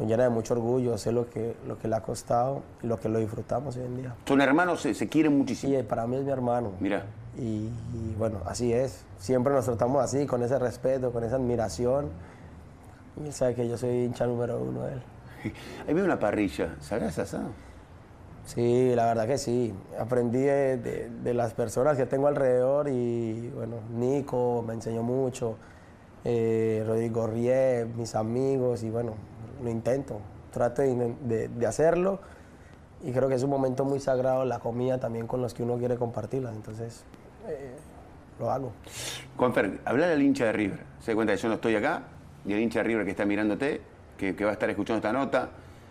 me 0.00 0.06
llena 0.06 0.24
de 0.24 0.30
mucho 0.30 0.54
orgullo, 0.54 0.96
sé 0.96 1.12
lo 1.12 1.28
que, 1.28 1.54
lo 1.68 1.78
que 1.78 1.86
le 1.86 1.94
ha 1.94 2.00
costado 2.00 2.62
y 2.82 2.86
lo 2.86 2.98
que 2.98 3.10
lo 3.10 3.18
disfrutamos 3.18 3.76
hoy 3.76 3.84
en 3.84 3.96
día. 3.98 4.14
Son 4.26 4.40
hermanos, 4.40 4.80
se, 4.80 4.94
se 4.94 5.08
quieren 5.08 5.36
muchísimo. 5.36 5.76
Sí, 5.76 5.82
para 5.82 6.06
mí 6.06 6.16
es 6.16 6.24
mi 6.24 6.30
hermano. 6.30 6.72
Mira. 6.80 7.04
Y, 7.36 7.68
bueno, 8.18 8.38
así 8.46 8.72
es. 8.72 9.04
Siempre 9.18 9.52
nos 9.52 9.66
tratamos 9.66 10.02
así, 10.02 10.26
con 10.26 10.42
ese 10.42 10.58
respeto, 10.58 11.12
con 11.12 11.22
esa 11.22 11.36
admiración. 11.36 12.08
Y 13.22 13.26
él 13.26 13.32
sabe 13.32 13.54
que 13.54 13.68
yo 13.68 13.76
soy 13.76 14.04
hincha 14.04 14.26
número 14.26 14.58
uno 14.58 14.84
de 14.84 14.94
él. 14.94 15.02
Ahí 15.86 15.94
veo 15.94 16.04
una 16.04 16.18
parrilla, 16.18 16.76
¿sabes 16.80 17.18
asado? 17.18 17.50
Sí, 18.46 18.94
la 18.94 19.04
verdad 19.04 19.26
que 19.26 19.36
sí. 19.36 19.74
Aprendí 19.98 20.40
de, 20.40 21.10
de, 21.22 21.34
las 21.34 21.52
personas 21.52 21.98
que 21.98 22.06
tengo 22.06 22.26
alrededor 22.26 22.88
y 22.88 23.50
bueno, 23.50 23.76
Nico 23.94 24.64
me 24.66 24.74
enseñó 24.74 25.02
mucho, 25.02 25.56
eh, 26.24 26.82
Rodrigo 26.86 27.26
Rie, 27.26 27.86
mis 27.96 28.14
amigos 28.14 28.82
y 28.82 28.90
bueno, 28.90 29.12
lo 29.62 29.70
intento, 29.70 30.20
trato 30.52 30.82
de, 30.82 31.66
hacerlo 31.66 32.20
y 33.02 33.12
creo 33.12 33.28
que 33.28 33.34
es 33.34 33.42
un 33.42 33.50
momento 33.50 33.84
muy 33.84 34.00
sagrado 34.00 34.44
la 34.44 34.58
comida 34.58 34.98
también 34.98 35.26
con 35.26 35.40
los 35.40 35.54
que 35.54 35.62
uno 35.62 35.78
quiere 35.78 35.96
compartirla, 35.96 36.52
entonces 36.52 37.04
eh, 37.48 37.74
lo 38.38 38.50
hago. 38.50 38.72
Juanfer, 39.36 39.80
hablar 39.84 40.10
al 40.10 40.22
hincha 40.22 40.46
de 40.46 40.52
River, 40.52 40.80
se 41.00 41.12
da 41.12 41.14
cuenta 41.14 41.34
que 41.34 41.40
yo 41.40 41.48
no 41.48 41.54
estoy 41.54 41.76
acá 41.76 42.02
y 42.44 42.52
el 42.52 42.60
hincha 42.60 42.80
de 42.80 42.84
River 42.84 43.04
que 43.04 43.10
está 43.10 43.24
mirándote, 43.24 43.80
que, 44.16 44.32
va 44.44 44.50
a 44.50 44.52
estar 44.52 44.68
escuchando 44.68 44.98
esta 44.98 45.12
nota, 45.12 45.50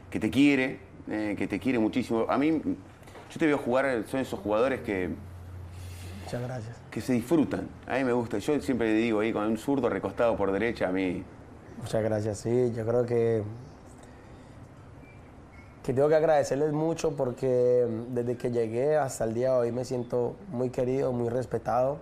que 0.09 0.19
te 0.19 0.29
quiere, 0.29 0.79
eh, 1.09 1.35
que 1.37 1.47
te 1.47 1.59
quiere 1.59 1.79
muchísimo. 1.79 2.25
A 2.29 2.37
mí, 2.37 2.49
yo 2.51 3.39
te 3.39 3.45
veo 3.45 3.57
jugar, 3.57 4.03
son 4.07 4.19
esos 4.19 4.39
jugadores 4.39 4.81
que... 4.81 5.09
Muchas 6.25 6.41
gracias. 6.43 6.77
Que 6.91 7.01
se 7.01 7.13
disfrutan. 7.13 7.67
A 7.87 7.95
mí 7.95 8.03
me 8.03 8.13
gusta. 8.13 8.37
Yo 8.37 8.59
siempre 8.61 8.93
digo 8.93 9.19
ahí, 9.19 9.33
con 9.33 9.45
un 9.45 9.57
zurdo 9.57 9.89
recostado 9.89 10.37
por 10.37 10.51
derecha, 10.51 10.89
a 10.89 10.91
mí 10.91 11.23
Muchas 11.81 12.03
gracias, 12.03 12.39
sí, 12.39 12.71
yo 12.75 12.85
creo 12.85 13.05
que, 13.05 13.41
que 15.81 15.93
tengo 15.93 16.09
que 16.09 16.15
agradecerles 16.15 16.73
mucho 16.73 17.15
porque 17.15 17.87
desde 18.09 18.37
que 18.37 18.51
llegué 18.51 18.97
hasta 18.97 19.23
el 19.23 19.33
día 19.33 19.53
de 19.53 19.57
hoy 19.57 19.71
me 19.71 19.85
siento 19.85 20.35
muy 20.49 20.69
querido, 20.69 21.13
muy 21.13 21.29
respetado 21.29 21.97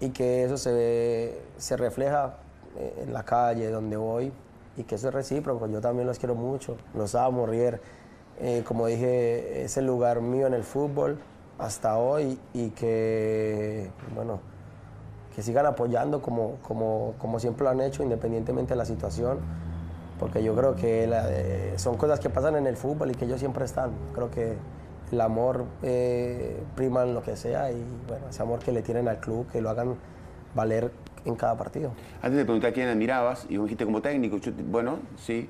y 0.00 0.10
que 0.10 0.44
eso 0.44 0.58
se, 0.58 1.40
se 1.58 1.76
refleja 1.76 2.38
eh, 2.76 3.04
en 3.06 3.12
la 3.12 3.24
calle 3.24 3.70
donde 3.70 3.96
voy 3.96 4.32
y 4.76 4.82
que 4.82 4.96
eso 4.96 5.08
es 5.08 5.14
recíproco, 5.14 5.66
yo 5.68 5.80
también 5.80 6.06
los 6.06 6.18
quiero 6.18 6.34
mucho, 6.34 6.76
los 6.94 7.14
amo, 7.14 7.46
River, 7.46 7.80
eh, 8.40 8.62
como 8.66 8.86
dije, 8.86 9.62
es 9.62 9.76
el 9.76 9.86
lugar 9.86 10.20
mío 10.20 10.46
en 10.46 10.54
el 10.54 10.64
fútbol 10.64 11.18
hasta 11.58 11.98
hoy 11.98 12.38
y 12.52 12.70
que, 12.70 13.90
bueno, 14.14 14.40
que 15.34 15.42
sigan 15.42 15.66
apoyando 15.66 16.20
como, 16.20 16.56
como, 16.62 17.14
como 17.18 17.38
siempre 17.38 17.64
lo 17.64 17.70
han 17.70 17.80
hecho, 17.80 18.02
independientemente 18.02 18.74
de 18.74 18.76
la 18.76 18.84
situación, 18.84 19.38
porque 20.18 20.42
yo 20.42 20.54
creo 20.54 20.74
que 20.74 21.08
eh, 21.10 21.74
son 21.76 21.96
cosas 21.96 22.20
que 22.20 22.28
pasan 22.28 22.56
en 22.56 22.66
el 22.66 22.76
fútbol 22.76 23.10
y 23.10 23.14
que 23.14 23.24
ellos 23.24 23.38
siempre 23.38 23.64
están. 23.64 23.90
Creo 24.14 24.30
que 24.30 24.56
el 25.12 25.20
amor 25.20 25.64
eh, 25.82 26.60
prima 26.74 27.02
en 27.04 27.14
lo 27.14 27.22
que 27.22 27.36
sea 27.36 27.70
y 27.70 27.82
bueno, 28.06 28.26
ese 28.28 28.42
amor 28.42 28.58
que 28.58 28.72
le 28.72 28.82
tienen 28.82 29.08
al 29.08 29.20
club, 29.20 29.46
que 29.50 29.60
lo 29.60 29.70
hagan 29.70 29.94
valer 30.54 30.90
en 31.24 31.36
cada 31.36 31.56
partido. 31.56 31.92
Antes 32.22 32.38
de 32.38 32.44
preguntar 32.44 32.70
a 32.70 32.74
quién 32.74 32.88
admirabas, 32.88 33.46
y 33.48 33.56
vos 33.56 33.66
dijiste 33.66 33.84
como 33.84 34.02
técnico, 34.02 34.38
bueno, 34.70 34.98
sí, 35.16 35.48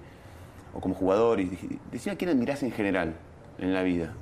o 0.74 0.80
como 0.80 0.94
jugador, 0.94 1.40
y 1.40 1.80
decía 1.90 2.12
a 2.12 2.16
quién 2.16 2.30
admirás 2.30 2.62
en 2.62 2.72
general 2.72 3.14
en 3.58 3.74
la 3.74 3.82
vida. 3.82 4.12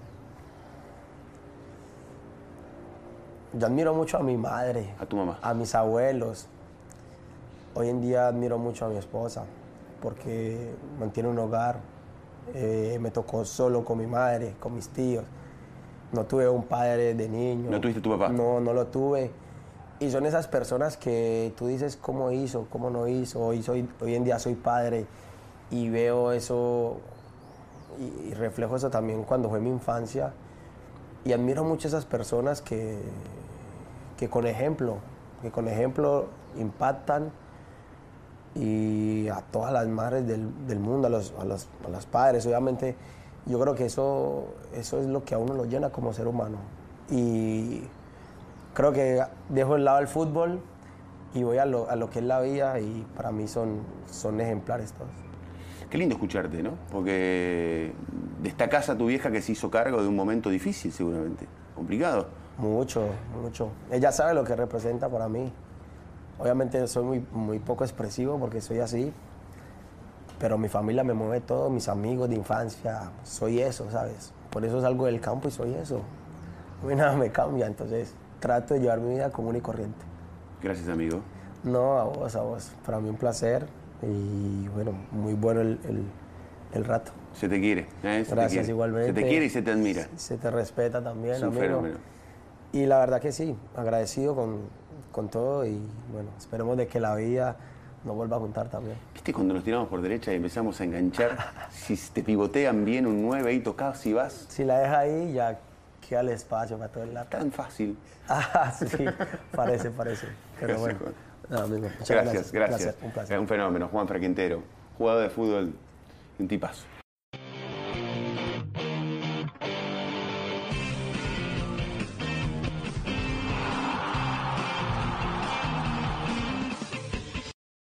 Yo 3.58 3.66
admiro 3.66 3.94
mucho 3.94 4.18
a 4.18 4.22
mi 4.22 4.36
madre. 4.36 4.94
A 4.98 5.06
tu 5.06 5.16
mamá. 5.16 5.38
A 5.40 5.54
mis 5.54 5.74
abuelos. 5.74 6.46
Hoy 7.74 7.88
en 7.88 8.00
día 8.00 8.28
admiro 8.28 8.58
mucho 8.58 8.84
a 8.84 8.88
mi 8.88 8.96
esposa 8.96 9.44
porque 10.02 10.74
mantiene 10.98 11.28
un 11.28 11.38
hogar. 11.38 11.80
Eh, 12.54 12.98
me 13.00 13.10
tocó 13.10 13.44
solo 13.44 13.84
con 13.84 13.98
mi 13.98 14.06
madre, 14.06 14.54
con 14.60 14.74
mis 14.74 14.88
tíos. 14.88 15.24
No 16.12 16.24
tuve 16.24 16.48
un 16.48 16.64
padre 16.64 17.14
de 17.14 17.28
niño. 17.28 17.70
¿No 17.70 17.80
tuviste 17.80 18.00
tu 18.00 18.10
papá? 18.10 18.28
No, 18.28 18.60
no 18.60 18.72
lo 18.72 18.88
tuve. 18.88 19.30
Y 20.00 20.10
son 20.10 20.26
esas 20.26 20.46
personas 20.46 20.98
que 20.98 21.54
tú 21.56 21.66
dices 21.66 21.96
cómo 21.96 22.30
hizo, 22.32 22.66
cómo 22.70 22.90
no 22.90 23.08
hizo. 23.08 23.40
Hoy, 23.40 23.62
soy, 23.62 23.88
hoy 24.00 24.14
en 24.14 24.24
día 24.24 24.38
soy 24.38 24.54
padre 24.54 25.06
y 25.70 25.88
veo 25.88 26.32
eso 26.32 26.98
y, 27.98 28.28
y 28.28 28.34
reflejo 28.34 28.76
eso 28.76 28.90
también 28.90 29.24
cuando 29.24 29.48
fue 29.48 29.60
mi 29.60 29.70
infancia. 29.70 30.32
Y 31.24 31.32
admiro 31.32 31.64
mucho 31.64 31.88
a 31.88 31.90
esas 31.90 32.04
personas 32.04 32.60
que, 32.60 33.00
que 34.16 34.28
con 34.28 34.46
ejemplo, 34.46 34.98
que 35.42 35.50
con 35.50 35.68
ejemplo 35.68 36.26
impactan 36.58 37.30
y 38.54 39.28
a 39.28 39.42
todas 39.42 39.72
las 39.72 39.86
madres 39.86 40.26
del, 40.26 40.66
del 40.66 40.78
mundo, 40.80 41.08
a 41.08 41.10
los, 41.10 41.34
a, 41.38 41.44
los, 41.44 41.68
a 41.86 41.90
los 41.90 42.06
padres, 42.06 42.46
obviamente. 42.46 42.96
Yo 43.44 43.60
creo 43.60 43.74
que 43.74 43.84
eso, 43.84 44.54
eso 44.74 45.00
es 45.00 45.06
lo 45.06 45.24
que 45.24 45.34
a 45.34 45.38
uno 45.38 45.54
lo 45.54 45.66
llena 45.66 45.90
como 45.90 46.12
ser 46.12 46.26
humano. 46.26 46.56
Y 47.10 47.82
creo 48.74 48.92
que 48.92 49.22
dejo 49.48 49.74
de 49.74 49.80
lado 49.80 49.98
el 50.00 50.08
fútbol 50.08 50.60
y 51.34 51.42
voy 51.42 51.58
a 51.58 51.66
lo, 51.66 51.88
a 51.88 51.96
lo 51.96 52.10
que 52.10 52.20
es 52.20 52.24
la 52.24 52.40
vida 52.40 52.80
y 52.80 53.06
para 53.14 53.30
mí 53.30 53.46
son, 53.46 53.80
son 54.10 54.40
ejemplares 54.40 54.92
todos. 54.92 55.10
Qué 55.90 55.98
lindo 55.98 56.14
escucharte, 56.14 56.62
¿no? 56.62 56.72
Porque 56.90 57.92
destacás 58.42 58.88
a 58.88 58.98
tu 58.98 59.06
vieja 59.06 59.30
que 59.30 59.40
se 59.40 59.52
hizo 59.52 59.70
cargo 59.70 60.02
de 60.02 60.08
un 60.08 60.16
momento 60.16 60.50
difícil, 60.50 60.90
seguramente. 60.90 61.46
Complicado. 61.76 62.26
Mucho, 62.58 63.08
mucho. 63.42 63.68
Ella 63.90 64.12
sabe 64.12 64.34
lo 64.34 64.44
que 64.44 64.56
representa 64.56 65.08
para 65.08 65.28
mí. 65.28 65.52
Obviamente 66.38 66.86
soy 66.86 67.04
muy, 67.04 67.26
muy 67.32 67.58
poco 67.58 67.84
expresivo 67.84 68.38
porque 68.38 68.60
soy 68.60 68.80
así, 68.80 69.12
pero 70.38 70.58
mi 70.58 70.68
familia 70.68 71.02
me 71.04 71.14
mueve 71.14 71.40
todo, 71.40 71.70
mis 71.70 71.88
amigos 71.88 72.28
de 72.28 72.36
infancia, 72.36 73.10
soy 73.24 73.60
eso, 73.60 73.90
¿sabes? 73.90 74.32
Por 74.50 74.64
eso 74.64 74.80
salgo 74.80 75.06
del 75.06 75.20
campo 75.20 75.48
y 75.48 75.50
soy 75.50 75.74
eso. 75.74 76.00
A 76.82 76.86
mí 76.86 76.94
nada 76.94 77.16
me 77.16 77.30
cambia, 77.30 77.66
entonces 77.66 78.14
trato 78.40 78.74
de 78.74 78.80
llevar 78.80 79.00
mi 79.00 79.14
vida 79.14 79.30
común 79.30 79.56
y 79.56 79.60
corriente. 79.60 80.04
Gracias, 80.62 80.88
amigo. 80.88 81.20
No, 81.64 81.98
a 81.98 82.04
vos, 82.04 82.36
a 82.36 82.42
vos. 82.42 82.70
Para 82.84 83.00
mí 83.00 83.08
un 83.08 83.16
placer 83.16 83.66
y 84.02 84.68
bueno, 84.68 84.92
muy 85.10 85.32
bueno 85.34 85.62
el, 85.62 85.78
el, 85.88 86.02
el 86.72 86.84
rato. 86.84 87.12
Se 87.32 87.48
te 87.48 87.58
quiere. 87.60 87.82
¿eh? 88.02 88.22
Se 88.24 88.30
te 88.30 88.34
Gracias 88.34 88.52
quiere. 88.52 88.68
igualmente. 88.68 89.06
Se 89.08 89.12
te 89.14 89.28
quiere 89.28 89.46
y 89.46 89.50
se 89.50 89.62
te 89.62 89.70
admira. 89.72 90.06
Se 90.16 90.36
te 90.36 90.50
respeta 90.50 91.02
también, 91.02 91.34
Es 91.36 91.40
un 91.42 91.48
amigo. 91.48 91.62
fenómeno. 91.62 91.96
Y 92.72 92.86
la 92.86 92.98
verdad 92.98 93.20
que 93.20 93.32
sí, 93.32 93.56
agradecido 93.76 94.34
con, 94.34 94.60
con 95.12 95.28
todo 95.28 95.66
y 95.66 95.80
bueno, 96.12 96.28
esperemos 96.38 96.76
de 96.76 96.86
que 96.86 97.00
la 97.00 97.14
vida 97.14 97.56
nos 98.04 98.14
vuelva 98.14 98.36
a 98.36 98.40
juntar 98.40 98.68
también. 98.68 98.96
¿Viste 99.14 99.32
cuando 99.32 99.54
nos 99.54 99.64
tiramos 99.64 99.88
por 99.88 100.00
derecha 100.00 100.32
y 100.32 100.36
empezamos 100.36 100.80
a 100.80 100.84
enganchar? 100.84 101.36
si 101.70 101.96
te 101.96 102.22
pivotean 102.22 102.84
bien 102.84 103.06
un 103.06 103.22
9 103.22 103.50
ahí 103.50 103.60
tocás 103.60 104.04
y 104.06 104.12
vas, 104.12 104.46
Si 104.48 104.64
la 104.64 104.78
deja 104.78 104.98
ahí, 105.00 105.32
ya 105.32 105.58
queda 106.06 106.20
el 106.20 106.28
espacio 106.28 106.78
para 106.78 106.92
todo 106.92 107.04
el 107.04 107.14
lado. 107.14 107.26
tan 107.28 107.50
fácil. 107.50 107.96
Ah, 108.28 108.72
sí, 108.76 109.04
parece, 109.54 109.90
parece. 109.92 110.26
Pero 110.58 110.80
Gracias, 110.80 110.98
bueno, 110.98 111.14
no, 111.48 111.78
muchas 111.78 112.08
Gracias, 112.10 112.50
gracias. 112.50 112.80
Placer, 112.80 112.96
un 113.02 113.10
placer. 113.12 113.38
Un 113.38 113.46
fenómeno, 113.46 113.86
Juan 113.86 114.08
Fraquintero. 114.08 114.62
Jugador 114.98 115.22
de 115.22 115.30
fútbol, 115.30 115.72
un 116.40 116.48
tipazo. 116.48 116.82